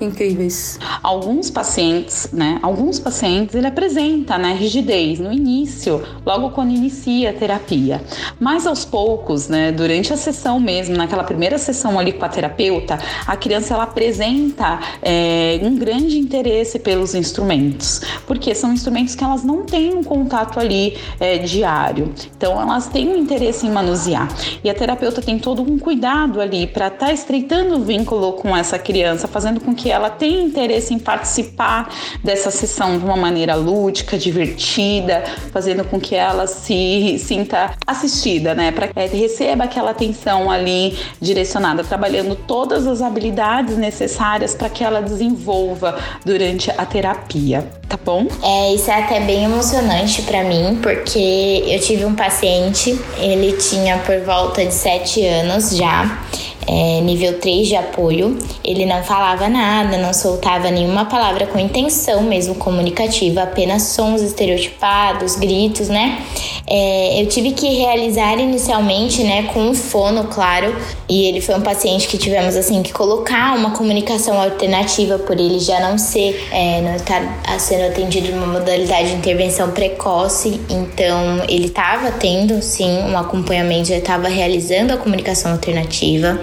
incríveis. 0.04 0.80
Alguns 1.02 1.50
pacientes, 1.50 2.30
né? 2.32 2.60
Alguns 2.62 3.00
pacientes 3.00 3.56
ele 3.56 3.68
apresenta, 3.68 4.38
né, 4.38 4.54
rigidez 4.54 5.20
no 5.20 5.32
início, 5.32 6.04
logo 6.26 6.52
quando 6.52 6.72
inicia 6.72 7.32
a 7.32 7.34
terapia. 7.34 8.02
Mas 8.40 8.68
aos 8.68 8.86
poucos, 8.86 9.48
né, 9.48 9.72
durante 9.72 10.14
a 10.14 10.18
sessão 10.18 10.60
mesmo, 10.60 10.96
naquela 10.96 11.24
primeira 11.24 11.58
sessão 11.58 12.00
ali 12.00 12.14
com 12.14 12.26
a 12.26 12.30
terapeuta, 12.30 13.00
a 13.26 13.36
criança 13.36 13.74
ela 13.74 13.84
apresenta 13.84 14.80
é, 15.02 15.60
um 15.64 15.76
grande 15.76 16.18
interesse 16.18 16.80
pelos 16.80 17.16
instrumentos, 17.16 18.02
porque 18.28 18.54
são 18.54 18.74
instrumentos 18.74 19.16
que 19.16 19.24
elas 19.24 19.44
não 19.44 19.64
têm 19.64 19.94
um 19.94 20.04
contato 20.04 20.60
ali 20.60 20.98
é, 21.20 21.38
diário. 21.38 22.14
Então 22.36 22.62
elas 22.62 22.88
têm 22.88 23.10
um 23.10 23.18
interesse 23.18 23.66
em 23.66 23.72
manusear. 23.72 24.28
E 24.64 24.70
a 24.70 24.74
terapeuta 24.74 25.22
tem 25.22 25.40
todo 25.40 25.62
um 25.62 25.78
cuidado 25.78 26.42
ali 26.42 26.68
para 26.68 26.88
estar 26.88 27.08
tá 27.08 27.14
estreitando 27.14 27.76
o 27.76 27.84
vínculo 27.84 28.34
com 28.34 28.56
essa 28.56 28.78
criança, 28.78 29.28
fazendo 29.28 29.60
com 29.60 29.74
que 29.74 29.92
ela 29.94 30.10
tenha 30.10 30.42
interesse 30.42 30.94
em 30.94 31.00
participar 31.00 31.90
dessa 32.24 32.50
sessão 32.50 32.98
de 32.98 33.06
uma 33.06 33.16
maneira 33.16 33.56
lúdica, 33.56 34.18
divertida, 34.18 35.24
fazendo 35.52 35.84
com 35.84 36.00
que 36.00 36.16
ela 36.16 36.48
se 36.48 37.18
sinta 37.20 37.76
assistida, 37.86 38.56
né? 38.56 38.72
Para 38.72 38.88
que 38.88 39.16
receba 39.16 39.66
aquela 39.66 39.92
atenção 39.92 40.50
ali 40.50 40.98
direcionada, 41.22 41.84
trabalhando 41.84 42.36
todas 42.36 42.88
as 42.88 43.02
habilidades 43.02 43.78
necessárias 43.78 44.56
para 44.56 44.70
que 44.70 44.84
ela 44.84 45.02
desenvolva 45.02 45.98
durante 46.26 46.72
a 46.72 46.86
terapia, 46.86 47.68
tá 47.88 47.98
bom? 48.04 48.28
É, 48.42 48.74
isso 48.74 48.90
é 48.90 49.04
até 49.04 49.20
bem 49.20 49.44
emocionante 49.44 50.22
para 50.24 50.44
mim, 50.44 50.80
porque 50.82 51.64
eu 51.68 51.80
tive 51.80 52.06
um 52.06 52.16
paciente, 52.16 53.00
ele 53.18 53.54
tinha 53.54 53.98
por 54.00 54.20
volta 54.22 54.66
de 54.66 54.74
7 54.74 55.26
anos 55.26 55.76
já 55.76 56.20
é, 56.68 57.02
nível 57.02 57.40
3 57.40 57.68
de 57.68 57.76
apoio. 57.76 58.38
Ele 58.64 58.86
não 58.86 59.04
falava 59.04 59.50
nada, 59.50 59.98
não 59.98 60.14
soltava 60.14 60.70
nenhuma 60.72 61.06
palavra 61.06 61.48
com 61.48 61.60
intenção 61.60 62.24
mesmo 62.24 62.56
comunicativa, 62.56 63.44
apenas 63.44 63.84
sons 63.84 64.22
estereotipados, 64.22 65.36
gritos, 65.36 65.90
né? 65.90 66.22
É, 66.66 67.22
eu 67.22 67.28
tive 67.28 67.52
que 67.52 67.68
realizar 67.68 68.40
inicialmente, 68.40 69.24
né, 69.24 69.44
com 69.54 69.70
o 69.70 69.74
fono, 69.74 70.26
claro, 70.26 70.74
e 71.10 71.26
ele 71.26 71.42
foi 71.42 71.56
um 71.56 71.62
paciente 71.62 72.08
que 72.08 72.18
tivemos 72.18 72.56
assim 72.56 72.82
que 72.82 72.94
colocar 72.94 73.56
uma 73.56 73.72
comunicação 73.72 74.42
alternativa 74.42 75.20
por 75.20 75.38
ele 75.38 75.60
já 75.60 75.80
não 75.82 75.98
ser, 75.98 76.48
é, 76.52 76.82
não 76.82 76.96
estar 76.96 77.22
sendo 77.60 77.88
atendido 77.88 78.32
numa 78.32 78.48
modalidade 78.48 79.10
de 79.10 79.16
intervenção 79.16 79.72
precoce, 79.72 80.62
então 80.70 81.44
ele 81.50 81.68
estava 81.68 82.12
tendo 82.12 82.62
sim 82.62 82.90
um 83.04 83.18
acompanhamento, 83.18 83.90
já 83.90 83.98
estava 83.98 84.28
realizando 84.30 84.94
a 84.94 84.98
comunicação 84.98 85.52
alternativa, 85.52 86.40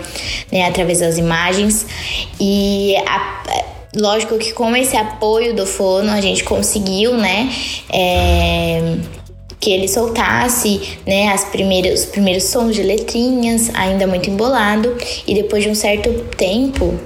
né, 0.50 0.66
através 0.66 1.00
das 1.00 1.18
imagens. 1.18 1.86
E 2.40 2.94
a, 3.06 3.42
lógico 3.96 4.38
que 4.38 4.52
com 4.52 4.74
esse 4.76 4.96
apoio 4.96 5.54
do 5.54 5.66
fono 5.66 6.10
a 6.10 6.20
gente 6.20 6.44
conseguiu, 6.44 7.14
né, 7.14 7.50
é, 7.92 8.96
que 9.58 9.70
ele 9.70 9.88
soltasse, 9.88 10.98
né, 11.06 11.28
as 11.28 11.44
primeiras, 11.44 12.00
os 12.00 12.06
primeiros 12.06 12.44
sons 12.44 12.74
de 12.74 12.82
letrinhas, 12.82 13.70
ainda 13.74 14.06
muito 14.06 14.30
embolado, 14.30 14.96
e 15.26 15.34
depois 15.34 15.62
de 15.62 15.68
um 15.68 15.74
certo 15.74 16.10
tempo, 16.36 16.98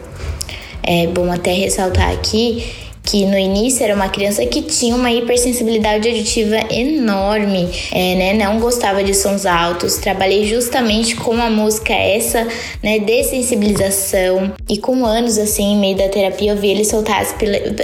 é 0.83 1.07
bom 1.07 1.33
até 1.33 1.53
ressaltar 1.53 2.11
aqui 2.12 2.84
que 3.05 3.27
no 3.27 3.38
início 3.38 3.85
era 3.85 3.95
uma 3.95 4.09
criança 4.09 4.45
que 4.47 4.62
tinha 4.62 4.97
uma 4.97 5.12
hipersensibilidade 5.12 6.09
auditiva 6.09 6.57
enorme, 6.71 7.69
é, 7.93 8.14
né? 8.14 8.33
Não 8.33 8.59
gostava 8.59 9.05
de 9.05 9.14
sons 9.14 9.45
altos. 9.45 9.97
Trabalhei 9.97 10.47
justamente 10.47 11.14
com 11.14 11.35
a 11.35 11.51
música 11.51 11.93
essa, 11.93 12.47
né? 12.83 12.99
Dessensibilização. 12.99 14.53
E 14.69 14.79
com 14.79 15.05
anos, 15.05 15.37
assim, 15.38 15.75
em 15.75 15.79
meio 15.79 15.97
da 15.97 16.09
terapia, 16.09 16.53
eu 16.53 16.57
vi 16.57 16.69
ele 16.69 16.85
soltar 16.85 17.21
as, 17.21 17.35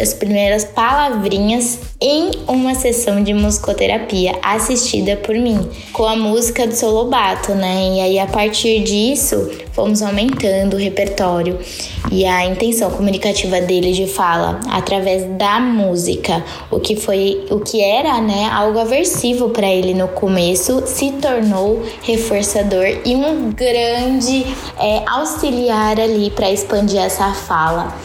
as 0.01 0.15
primeiras 0.15 0.65
palavrinhas 0.65 1.79
em 2.01 2.31
uma 2.49 2.75
sessão 2.75 3.23
de 3.23 3.35
musicoterapia 3.35 4.39
assistida 4.43 5.17
por 5.17 5.35
mim, 5.35 5.69
com 5.93 6.05
a 6.05 6.17
música 6.17 6.67
do 6.67 6.75
seu 6.75 6.91
Lobato, 6.91 7.55
né? 7.55 7.97
E 7.97 8.01
aí, 8.01 8.19
a 8.19 8.27
partir 8.27 8.83
disso, 8.83 9.51
fomos 9.81 10.03
aumentando 10.03 10.75
o 10.75 10.79
repertório 10.79 11.59
e 12.13 12.27
a 12.27 12.45
intenção 12.45 12.91
comunicativa 12.91 13.63
dele 13.63 13.93
de 13.93 14.07
fala 14.07 14.61
através 14.71 15.25
da 15.39 15.59
música, 15.59 16.45
o 16.71 16.79
que 16.79 16.97
foi 16.97 17.47
o 17.51 17.61
que 17.61 17.81
era, 17.81 18.21
né, 18.21 18.51
algo 18.53 18.79
aversivo 18.79 19.49
para 19.49 19.67
ele 19.67 19.95
no 19.95 20.09
começo, 20.09 20.83
se 20.87 21.13
tornou 21.13 21.83
reforçador 22.03 22.85
e 23.07 23.17
um 23.17 23.53
grande 23.53 24.47
é, 24.79 25.03
auxiliar 25.07 25.99
ali 25.99 26.31
para 26.31 26.51
expandir 26.51 27.01
essa 27.01 27.33
fala. 27.33 27.97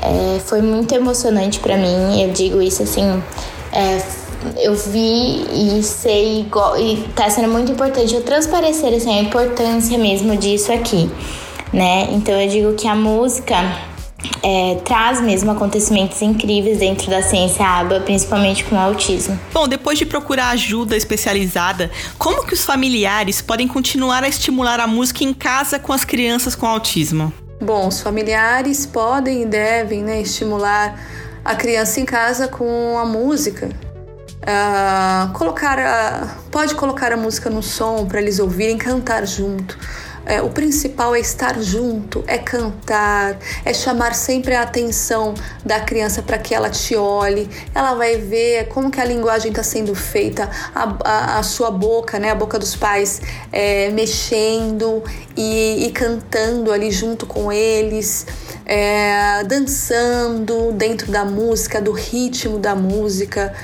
É, 0.00 0.38
foi 0.38 0.62
muito 0.62 0.94
emocionante 0.94 1.58
para 1.58 1.76
mim, 1.76 2.22
eu 2.22 2.30
digo 2.30 2.62
isso 2.62 2.84
assim. 2.84 3.20
É, 3.72 4.23
eu 4.56 4.74
vi 4.74 5.44
e 5.52 5.82
sei 5.82 6.40
igual, 6.40 6.78
e 6.78 7.02
tá 7.14 7.28
sendo 7.30 7.48
muito 7.48 7.72
importante 7.72 8.14
eu 8.14 8.22
transparecer 8.22 8.94
assim, 8.94 9.18
a 9.18 9.22
importância 9.22 9.96
mesmo 9.98 10.36
disso 10.36 10.72
aqui, 10.72 11.10
né? 11.72 12.08
Então 12.12 12.34
eu 12.40 12.48
digo 12.48 12.74
que 12.74 12.86
a 12.86 12.94
música 12.94 13.56
é, 14.42 14.76
traz 14.84 15.20
mesmo 15.20 15.50
acontecimentos 15.50 16.20
incríveis 16.22 16.78
dentro 16.78 17.10
da 17.10 17.22
ciência 17.22 17.64
ABA, 17.66 18.00
principalmente 18.00 18.64
com 18.64 18.76
o 18.76 18.78
autismo. 18.78 19.38
Bom, 19.52 19.66
depois 19.66 19.98
de 19.98 20.06
procurar 20.06 20.50
ajuda 20.50 20.96
especializada, 20.96 21.90
como 22.18 22.46
que 22.46 22.54
os 22.54 22.64
familiares 22.64 23.40
podem 23.40 23.66
continuar 23.66 24.22
a 24.24 24.28
estimular 24.28 24.80
a 24.80 24.86
música 24.86 25.24
em 25.24 25.32
casa 25.34 25.78
com 25.78 25.92
as 25.92 26.04
crianças 26.04 26.54
com 26.54 26.66
autismo? 26.66 27.32
Bom, 27.60 27.88
os 27.88 28.00
familiares 28.00 28.84
podem 28.84 29.42
e 29.42 29.46
devem 29.46 30.02
né, 30.02 30.20
estimular 30.20 30.98
a 31.44 31.54
criança 31.54 32.00
em 32.00 32.04
casa 32.04 32.48
com 32.48 32.98
a 32.98 33.04
música, 33.04 33.68
Uh, 34.44 35.32
colocar 35.32 35.78
a, 35.78 36.36
pode 36.50 36.74
colocar 36.74 37.10
a 37.12 37.16
música 37.16 37.48
no 37.48 37.62
som 37.62 38.04
para 38.04 38.20
eles 38.20 38.38
ouvirem, 38.38 38.76
cantar 38.76 39.26
junto. 39.26 39.78
É, 40.26 40.40
o 40.40 40.48
principal 40.48 41.14
é 41.14 41.20
estar 41.20 41.60
junto, 41.60 42.24
é 42.26 42.38
cantar, 42.38 43.38
é 43.64 43.74
chamar 43.74 44.14
sempre 44.14 44.54
a 44.54 44.62
atenção 44.62 45.34
da 45.64 45.80
criança 45.80 46.22
para 46.22 46.38
que 46.38 46.54
ela 46.54 46.70
te 46.70 46.96
olhe. 46.96 47.48
Ela 47.74 47.94
vai 47.94 48.16
ver 48.16 48.68
como 48.68 48.90
que 48.90 49.00
a 49.00 49.04
linguagem 49.04 49.50
está 49.50 49.62
sendo 49.62 49.94
feita, 49.94 50.48
a, 50.74 50.96
a, 51.04 51.38
a, 51.38 51.42
sua 51.42 51.70
boca, 51.70 52.18
né, 52.18 52.30
a 52.30 52.34
boca 52.34 52.58
dos 52.58 52.74
pais 52.74 53.20
é, 53.52 53.90
mexendo 53.90 55.02
e, 55.36 55.86
e, 55.86 55.92
cantando 55.92 56.72
ali 56.72 56.90
junto 56.90 57.26
com 57.26 57.52
eles, 57.52 58.26
é, 58.64 59.44
dançando 59.44 60.72
dentro 60.72 61.12
da 61.12 61.24
música, 61.24 61.82
do 61.82 61.92
ritmo 61.92 62.58
da 62.58 62.74
música. 62.74 63.54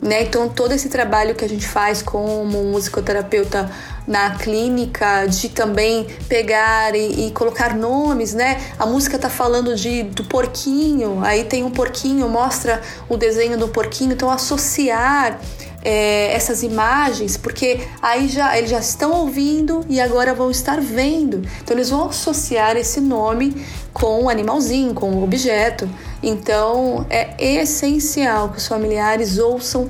Né? 0.00 0.24
Então, 0.24 0.48
todo 0.48 0.72
esse 0.72 0.90
trabalho 0.90 1.34
que 1.34 1.44
a 1.44 1.48
gente 1.48 1.66
faz 1.66 2.02
como 2.02 2.44
musicoterapeuta 2.44 3.70
na 4.06 4.36
clínica, 4.36 5.26
de 5.26 5.48
também 5.48 6.06
pegar 6.28 6.94
e, 6.94 7.26
e 7.26 7.30
colocar 7.32 7.74
nomes, 7.74 8.34
né? 8.34 8.60
A 8.78 8.86
música 8.86 9.18
tá 9.18 9.28
falando 9.28 9.74
de, 9.74 10.04
do 10.04 10.22
porquinho, 10.24 11.24
aí 11.24 11.44
tem 11.44 11.64
um 11.64 11.70
porquinho, 11.70 12.28
mostra 12.28 12.80
o 13.08 13.16
desenho 13.16 13.58
do 13.58 13.68
porquinho, 13.68 14.12
então 14.12 14.30
associar 14.30 15.40
é, 15.86 16.34
essas 16.34 16.64
imagens, 16.64 17.36
porque 17.36 17.78
aí 18.02 18.26
já 18.26 18.58
eles 18.58 18.70
já 18.70 18.80
estão 18.80 19.12
ouvindo 19.12 19.86
e 19.88 20.00
agora 20.00 20.34
vão 20.34 20.50
estar 20.50 20.80
vendo. 20.80 21.48
Então 21.62 21.76
eles 21.76 21.90
vão 21.90 22.08
associar 22.08 22.76
esse 22.76 23.00
nome 23.00 23.64
com 23.92 24.24
o 24.24 24.28
animalzinho, 24.28 24.92
com 24.92 25.12
o 25.12 25.22
objeto. 25.22 25.88
Então 26.20 27.06
é 27.08 27.36
essencial 27.40 28.48
que 28.48 28.58
os 28.58 28.66
familiares 28.66 29.38
ouçam 29.38 29.88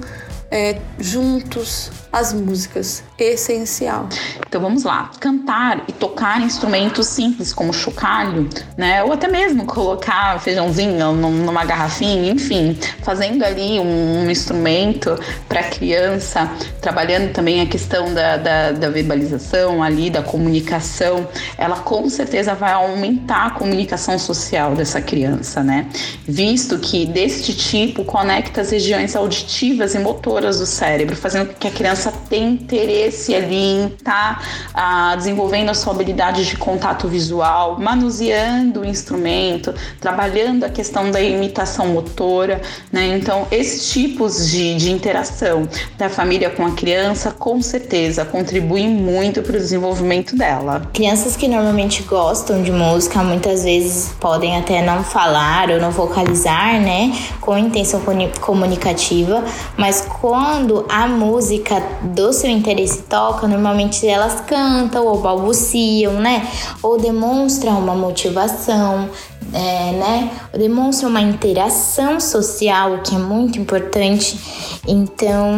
é, 0.50 0.78
juntos 0.98 1.90
as 2.12 2.32
músicas. 2.32 3.02
Essencial. 3.18 4.08
Então 4.46 4.60
vamos 4.60 4.84
lá. 4.84 5.10
Cantar 5.20 5.84
e 5.88 5.92
tocar 5.92 6.40
instrumentos 6.40 7.06
simples 7.06 7.52
como 7.52 7.72
chocalho, 7.72 8.48
né? 8.76 9.02
Ou 9.02 9.12
até 9.12 9.28
mesmo 9.28 9.64
colocar 9.64 10.38
feijãozinho 10.40 11.12
numa 11.12 11.64
garrafinha, 11.64 12.30
enfim, 12.30 12.78
fazendo 13.02 13.44
ali 13.44 13.80
um, 13.80 14.24
um 14.24 14.30
instrumento 14.30 15.18
para 15.48 15.62
criança, 15.62 16.50
trabalhando 16.80 17.32
também 17.32 17.60
a 17.60 17.66
questão 17.66 18.12
da, 18.12 18.36
da, 18.36 18.72
da 18.72 18.90
verbalização 18.90 19.82
ali, 19.82 20.10
da 20.10 20.22
comunicação, 20.22 21.26
ela 21.56 21.76
com 21.76 22.08
certeza 22.08 22.54
vai 22.54 22.72
aumentar 22.72 23.46
a 23.46 23.50
comunicação 23.50 24.18
social 24.18 24.74
dessa 24.74 25.00
criança, 25.00 25.62
né? 25.62 25.86
Visto 26.26 26.78
que 26.78 27.06
deste 27.06 27.54
tipo 27.54 28.04
conecta 28.04 28.60
as 28.60 28.70
regiões 28.70 29.16
auditivas 29.16 29.94
e 29.94 29.98
motoras 29.98 30.58
do 30.58 30.66
cérebro, 30.66 31.16
fazendo 31.16 31.48
com 31.48 31.54
que 31.54 31.68
a 31.68 31.70
criança 31.70 31.95
tenha 32.28 32.48
interesse 32.48 33.34
ali 33.34 33.56
em 33.56 33.86
estar 33.86 34.38
tá, 34.38 34.42
ah, 34.74 35.16
desenvolvendo 35.16 35.70
a 35.70 35.74
sua 35.74 35.92
habilidade 35.92 36.44
de 36.44 36.56
contato 36.56 37.08
visual, 37.08 37.78
manuseando 37.78 38.80
o 38.80 38.84
instrumento, 38.84 39.74
trabalhando 40.00 40.64
a 40.64 40.68
questão 40.68 41.10
da 41.10 41.20
imitação 41.20 41.88
motora, 41.88 42.60
né? 42.92 43.16
Então, 43.16 43.46
esses 43.50 43.90
tipos 43.90 44.48
de, 44.50 44.74
de 44.76 44.90
interação 44.90 45.68
da 45.98 46.08
família 46.08 46.50
com 46.50 46.66
a 46.66 46.72
criança, 46.72 47.30
com 47.30 47.60
certeza, 47.62 48.24
contribuem 48.24 48.88
muito 48.88 49.42
para 49.42 49.56
o 49.56 49.58
desenvolvimento 49.58 50.36
dela. 50.36 50.88
Crianças 50.92 51.36
que 51.36 51.48
normalmente 51.48 52.02
gostam 52.02 52.62
de 52.62 52.72
música, 52.72 53.22
muitas 53.22 53.64
vezes 53.64 54.14
podem 54.20 54.56
até 54.56 54.82
não 54.82 55.02
falar 55.02 55.70
ou 55.70 55.80
não 55.80 55.90
vocalizar, 55.90 56.80
né? 56.80 57.12
Com 57.40 57.56
intenção 57.56 58.02
comunicativa, 58.40 59.44
mas 59.76 60.06
quando 60.20 60.84
a 60.88 61.06
música 61.06 61.80
do 62.02 62.32
seu 62.32 62.50
interesse 62.50 63.02
toca, 63.02 63.46
normalmente 63.46 64.06
elas 64.06 64.40
cantam 64.40 65.06
ou 65.06 65.20
balbuciam, 65.20 66.14
né? 66.14 66.46
Ou 66.82 66.98
demonstram 66.98 67.78
uma 67.78 67.94
motivação, 67.94 69.08
é, 69.52 69.92
né? 69.92 70.30
Demonstra 70.52 71.08
uma 71.08 71.20
interação 71.20 72.20
social, 72.20 72.98
que 73.02 73.14
é 73.14 73.18
muito 73.18 73.58
importante. 73.58 74.38
Então, 74.86 75.52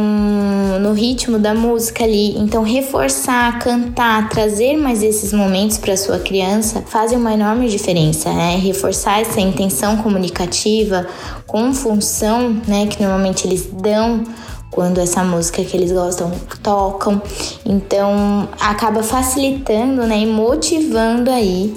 no 0.80 0.92
ritmo 0.92 1.38
da 1.38 1.54
música 1.54 2.04
ali, 2.04 2.38
então 2.38 2.62
reforçar, 2.62 3.58
cantar, 3.58 4.28
trazer 4.28 4.76
mais 4.76 5.02
esses 5.02 5.32
momentos 5.32 5.78
para 5.78 5.96
sua 5.96 6.18
criança 6.18 6.82
fazem 6.86 7.18
uma 7.18 7.32
enorme 7.34 7.68
diferença, 7.68 8.32
né? 8.32 8.56
Reforçar 8.56 9.20
essa 9.20 9.40
intenção 9.40 9.98
comunicativa 9.98 11.06
com 11.46 11.72
função, 11.72 12.60
né, 12.66 12.86
que 12.86 13.02
normalmente 13.02 13.46
eles 13.46 13.68
dão 13.72 14.22
quando 14.70 14.98
essa 14.98 15.24
música 15.24 15.64
que 15.64 15.76
eles 15.76 15.92
gostam 15.92 16.30
tocam. 16.62 17.20
Então 17.64 18.48
acaba 18.60 19.02
facilitando, 19.02 20.06
né, 20.06 20.20
e 20.20 20.26
motivando 20.26 21.30
aí 21.30 21.76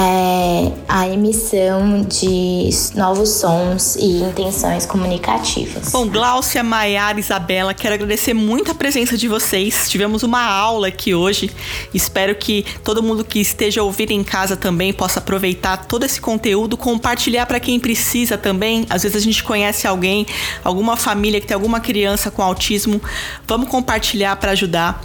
é, 0.00 0.72
a 0.88 1.06
emissão 1.08 2.00
de 2.02 2.70
novos 2.94 3.28
sons 3.28 3.96
e 3.96 4.22
intenções 4.22 4.86
comunicativas. 4.86 5.90
Bom, 5.90 6.08
Gláucia, 6.08 6.62
Maiara, 6.62 7.20
Isabela, 7.20 7.74
quero 7.74 7.94
agradecer 7.94 8.32
muito 8.32 8.70
a 8.70 8.74
presença 8.74 9.16
de 9.16 9.28
vocês. 9.28 9.90
Tivemos 9.90 10.22
uma 10.22 10.42
aula 10.42 10.88
aqui 10.88 11.14
hoje. 11.14 11.50
Espero 11.92 12.34
que 12.34 12.64
todo 12.82 13.02
mundo 13.02 13.22
que 13.22 13.40
esteja 13.40 13.82
ouvindo 13.82 14.12
em 14.12 14.24
casa 14.24 14.56
também 14.56 14.90
possa 14.92 15.18
aproveitar 15.18 15.76
todo 15.86 16.04
esse 16.04 16.20
conteúdo, 16.20 16.78
compartilhar 16.78 17.44
para 17.44 17.60
quem 17.60 17.78
precisa 17.78 18.38
também. 18.38 18.86
Às 18.88 19.02
vezes 19.02 19.16
a 19.16 19.20
gente 19.20 19.44
conhece 19.44 19.86
alguém, 19.86 20.26
alguma 20.64 20.96
família 20.96 21.40
que 21.40 21.46
tem 21.46 21.54
alguma 21.54 21.80
criança 21.80 22.30
com 22.30 22.42
autismo. 22.42 23.02
Vamos 23.46 23.68
compartilhar 23.68 24.36
para 24.36 24.52
ajudar. 24.52 25.04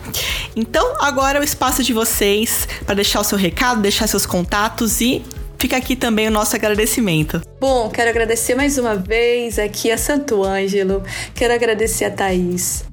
Então, 0.56 0.96
agora 1.02 1.38
é 1.38 1.42
o 1.42 1.44
espaço 1.44 1.84
de 1.84 1.92
vocês 1.92 2.66
para 2.86 2.96
deixar 2.96 3.20
o 3.20 3.24
seu 3.26 3.38
recado, 3.38 3.82
deixar 3.82 4.08
seus 4.08 4.26
contatos 4.26 4.85
e 5.02 5.24
fica 5.58 5.78
aqui 5.78 5.96
também 5.96 6.28
o 6.28 6.32
nosso 6.32 6.56
agradecimento. 6.56 7.42
Bom, 7.60 7.90
quero 7.90 8.10
agradecer 8.10 8.56
mais 8.56 8.78
uma 8.78 8.96
vez 8.96 9.58
aqui 9.58 9.92
a 9.92 9.98
Santo 9.98 10.44
Ângelo, 10.44 11.04
quero 11.34 11.54
agradecer 11.54 12.06
a 12.06 12.12
Thaís, 12.12 12.86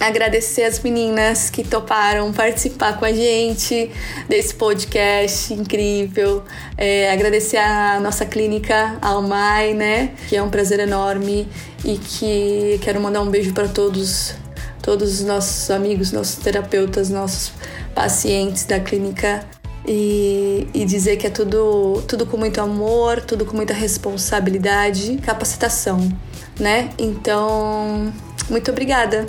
agradecer 0.00 0.64
as 0.64 0.80
meninas 0.80 1.50
que 1.50 1.62
toparam 1.62 2.32
participar 2.32 2.98
com 2.98 3.04
a 3.04 3.12
gente 3.12 3.90
desse 4.28 4.54
podcast 4.54 5.52
incrível. 5.52 6.42
É, 6.76 7.10
agradecer 7.10 7.58
a 7.58 8.00
nossa 8.00 8.24
clínica 8.24 8.96
Almai, 9.00 9.74
né? 9.74 10.12
Que 10.28 10.36
é 10.36 10.42
um 10.42 10.50
prazer 10.50 10.80
enorme 10.80 11.48
e 11.84 11.98
que 11.98 12.78
quero 12.82 13.00
mandar 13.00 13.20
um 13.22 13.30
beijo 13.30 13.52
para 13.52 13.68
todos, 13.68 14.34
todos 14.82 15.20
os 15.20 15.26
nossos 15.26 15.70
amigos, 15.70 16.12
nossos 16.12 16.36
terapeutas, 16.36 17.10
nossos 17.10 17.52
pacientes 17.94 18.64
da 18.64 18.80
clínica 18.80 19.44
e, 19.86 20.68
e, 20.72 20.84
dizer 20.84 21.16
que 21.16 21.26
é 21.26 21.30
tudo, 21.30 22.02
tudo 22.08 22.26
com 22.26 22.36
muito 22.36 22.60
amor, 22.60 23.20
tudo 23.20 23.44
com 23.44 23.56
muita 23.56 23.74
responsabilidade, 23.74 25.18
capacitação, 25.18 26.08
né? 26.58 26.90
Então, 26.98 28.12
muito 28.48 28.70
obrigada 28.70 29.26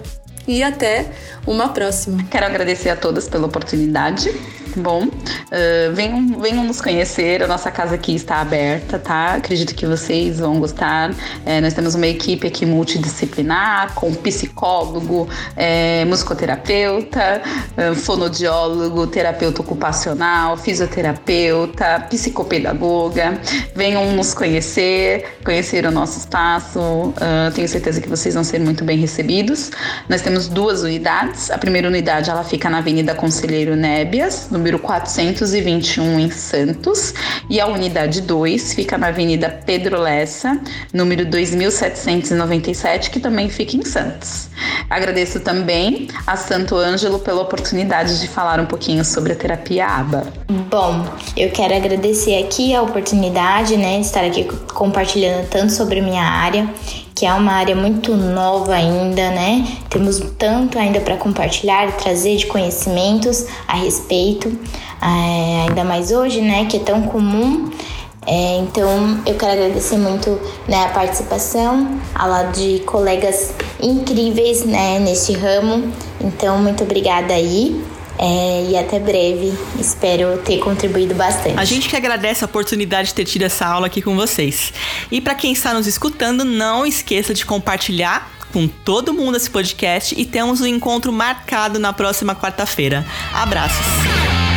e 0.48 0.64
até 0.64 1.12
uma 1.46 1.70
próxima. 1.70 2.24
Quero 2.30 2.46
agradecer 2.46 2.90
a 2.90 2.96
todas 2.96 3.28
pela 3.28 3.48
oportunidade. 3.48 4.32
Bom, 4.78 5.06
uh, 5.06 5.94
venham, 5.94 6.40
venham 6.40 6.64
nos 6.66 6.82
conhecer, 6.82 7.42
a 7.42 7.48
nossa 7.48 7.72
casa 7.72 7.96
aqui 7.96 8.14
está 8.14 8.42
aberta, 8.42 9.00
tá? 9.00 9.36
Acredito 9.36 9.74
que 9.74 9.86
vocês 9.86 10.40
vão 10.40 10.60
gostar. 10.60 11.14
É, 11.46 11.62
nós 11.62 11.74
temos 11.74 11.96
uma 11.96 12.08
equipe 12.08 12.46
aqui 12.48 12.66
multidisciplinar, 12.66 13.94
com 13.94 14.14
psicólogo, 14.14 15.30
é, 15.56 16.04
musicoterapeuta, 16.06 17.42
é, 17.78 17.94
fonodiólogo, 17.96 19.08
terapeuta 19.08 19.62
ocupacional, 19.62 20.58
fisioterapeuta, 20.58 22.06
psicopedagoga. 22.10 23.40
Venham 23.74 24.12
nos 24.12 24.34
conhecer, 24.34 25.38
conhecer 25.46 25.86
o 25.86 25.92
nosso 25.92 26.20
espaço. 26.20 26.80
Uh, 26.80 27.52
tenho 27.54 27.68
certeza 27.68 28.02
que 28.02 28.10
vocês 28.10 28.36
vão 28.36 28.44
ser 28.44 28.60
muito 28.60 28.84
bem 28.84 28.98
recebidos. 28.98 29.72
Nós 30.10 30.22
temos 30.22 30.48
duas 30.50 30.84
unidades. 30.84 31.50
A 31.50 31.58
primeira 31.58 31.88
unidade 31.88 32.30
ela 32.30 32.44
fica 32.44 32.70
na 32.70 32.80
Avenida 32.80 33.16
Conselheiro 33.16 33.76
Nébias, 33.76 34.50
no 34.50 34.65
número 34.66 34.80
421 34.80 36.20
em 36.20 36.32
Santos, 36.32 37.14
e 37.48 37.60
a 37.60 37.68
unidade 37.68 38.20
2 38.22 38.74
fica 38.74 38.98
na 38.98 39.10
Avenida 39.10 39.62
Pedro 39.64 40.02
Lessa, 40.02 40.60
número 40.92 41.24
2797, 41.24 43.12
que 43.12 43.20
também 43.20 43.48
fica 43.48 43.78
em 43.78 43.86
Santos. 43.86 44.50
Agradeço 44.90 45.40
também 45.42 46.08
a 46.26 46.36
Santo 46.36 46.76
Ângelo 46.76 47.20
pela 47.20 47.44
oportunidade 47.44 48.20
de 48.20 48.28
falar 48.28 48.60
um 48.60 48.66
pouquinho 48.66 49.06
sobre 49.06 49.34
a 49.34 49.36
terapia 49.36 49.86
ABA. 49.86 50.34
Bom, 50.48 51.06
eu 51.38 51.52
quero 51.52 51.76
agradecer 51.76 52.44
aqui 52.44 52.74
a 52.74 52.82
oportunidade, 52.82 53.78
né, 53.78 54.00
de 54.00 54.06
estar 54.08 54.26
aqui 54.26 54.46
compartilhando 54.74 55.48
tanto 55.48 55.74
sobre 55.74 56.02
minha 56.02 56.24
área 56.24 56.68
que 57.16 57.26
é 57.26 57.34
uma 57.34 57.54
área 57.54 57.76
muito 57.76 58.14
nova 58.14 58.74
ainda, 58.74 59.30
né? 59.32 59.66
Temos 59.90 60.20
tanto 60.38 60.78
ainda 60.78 61.00
para 61.00 61.16
compartilhar 61.16 61.90
trazer 61.94 62.36
de 62.36 62.46
conhecimentos 62.46 63.46
a 63.66 63.78
respeito, 63.78 64.52
é, 65.02 65.68
ainda 65.70 65.86
mais 65.86 66.12
hoje, 66.12 66.42
né? 66.42 66.66
Que 66.66 66.76
é 66.76 66.80
tão 66.82 67.04
comum. 67.04 67.72
É, 68.28 68.58
então, 68.58 69.22
eu 69.26 69.36
quero 69.36 69.54
agradecer 69.54 69.98
muito 69.98 70.30
né, 70.68 70.84
a 70.84 70.90
participação, 70.90 72.00
ao 72.14 72.28
lado 72.28 72.60
de 72.60 72.80
colegas 72.80 73.54
incríveis 73.80 74.66
né, 74.66 75.00
neste 75.00 75.32
ramo. 75.34 75.92
Então, 76.20 76.58
muito 76.58 76.84
obrigada 76.84 77.34
aí. 77.34 77.82
É, 78.18 78.68
e 78.70 78.78
até 78.78 79.00
breve. 79.00 79.54
Espero 79.80 80.38
ter 80.40 80.60
contribuído 80.60 81.14
bastante. 81.14 81.60
A 81.60 81.66
gente 81.66 81.90
que 81.90 81.96
agradece 81.96 82.44
a 82.44 82.48
oportunidade 82.48 83.10
de 83.10 83.14
ter 83.14 83.26
tido 83.26 83.44
essa 83.44 83.66
aula 83.66 83.88
aqui 83.88 84.02
com 84.02 84.16
vocês. 84.16 84.74
E 85.12 85.20
para 85.20 85.36
quem 85.36 85.52
está 85.52 85.74
nos 85.74 85.88
escutando, 85.88 86.46
não 86.46 86.86
esqueça 86.86 87.34
de 87.34 87.46
compartilhar 87.46 88.32
com 88.54 88.68
todo 88.68 89.14
mundo 89.14 89.36
esse 89.36 89.50
podcast 89.50 90.16
e 90.18 90.26
temos 90.26 90.62
um 90.62 90.66
encontro 90.66 91.12
marcado 91.12 91.78
na 91.78 91.92
próxima 91.92 92.34
quarta-feira. 92.34 93.06
Abraços! 93.34 94.55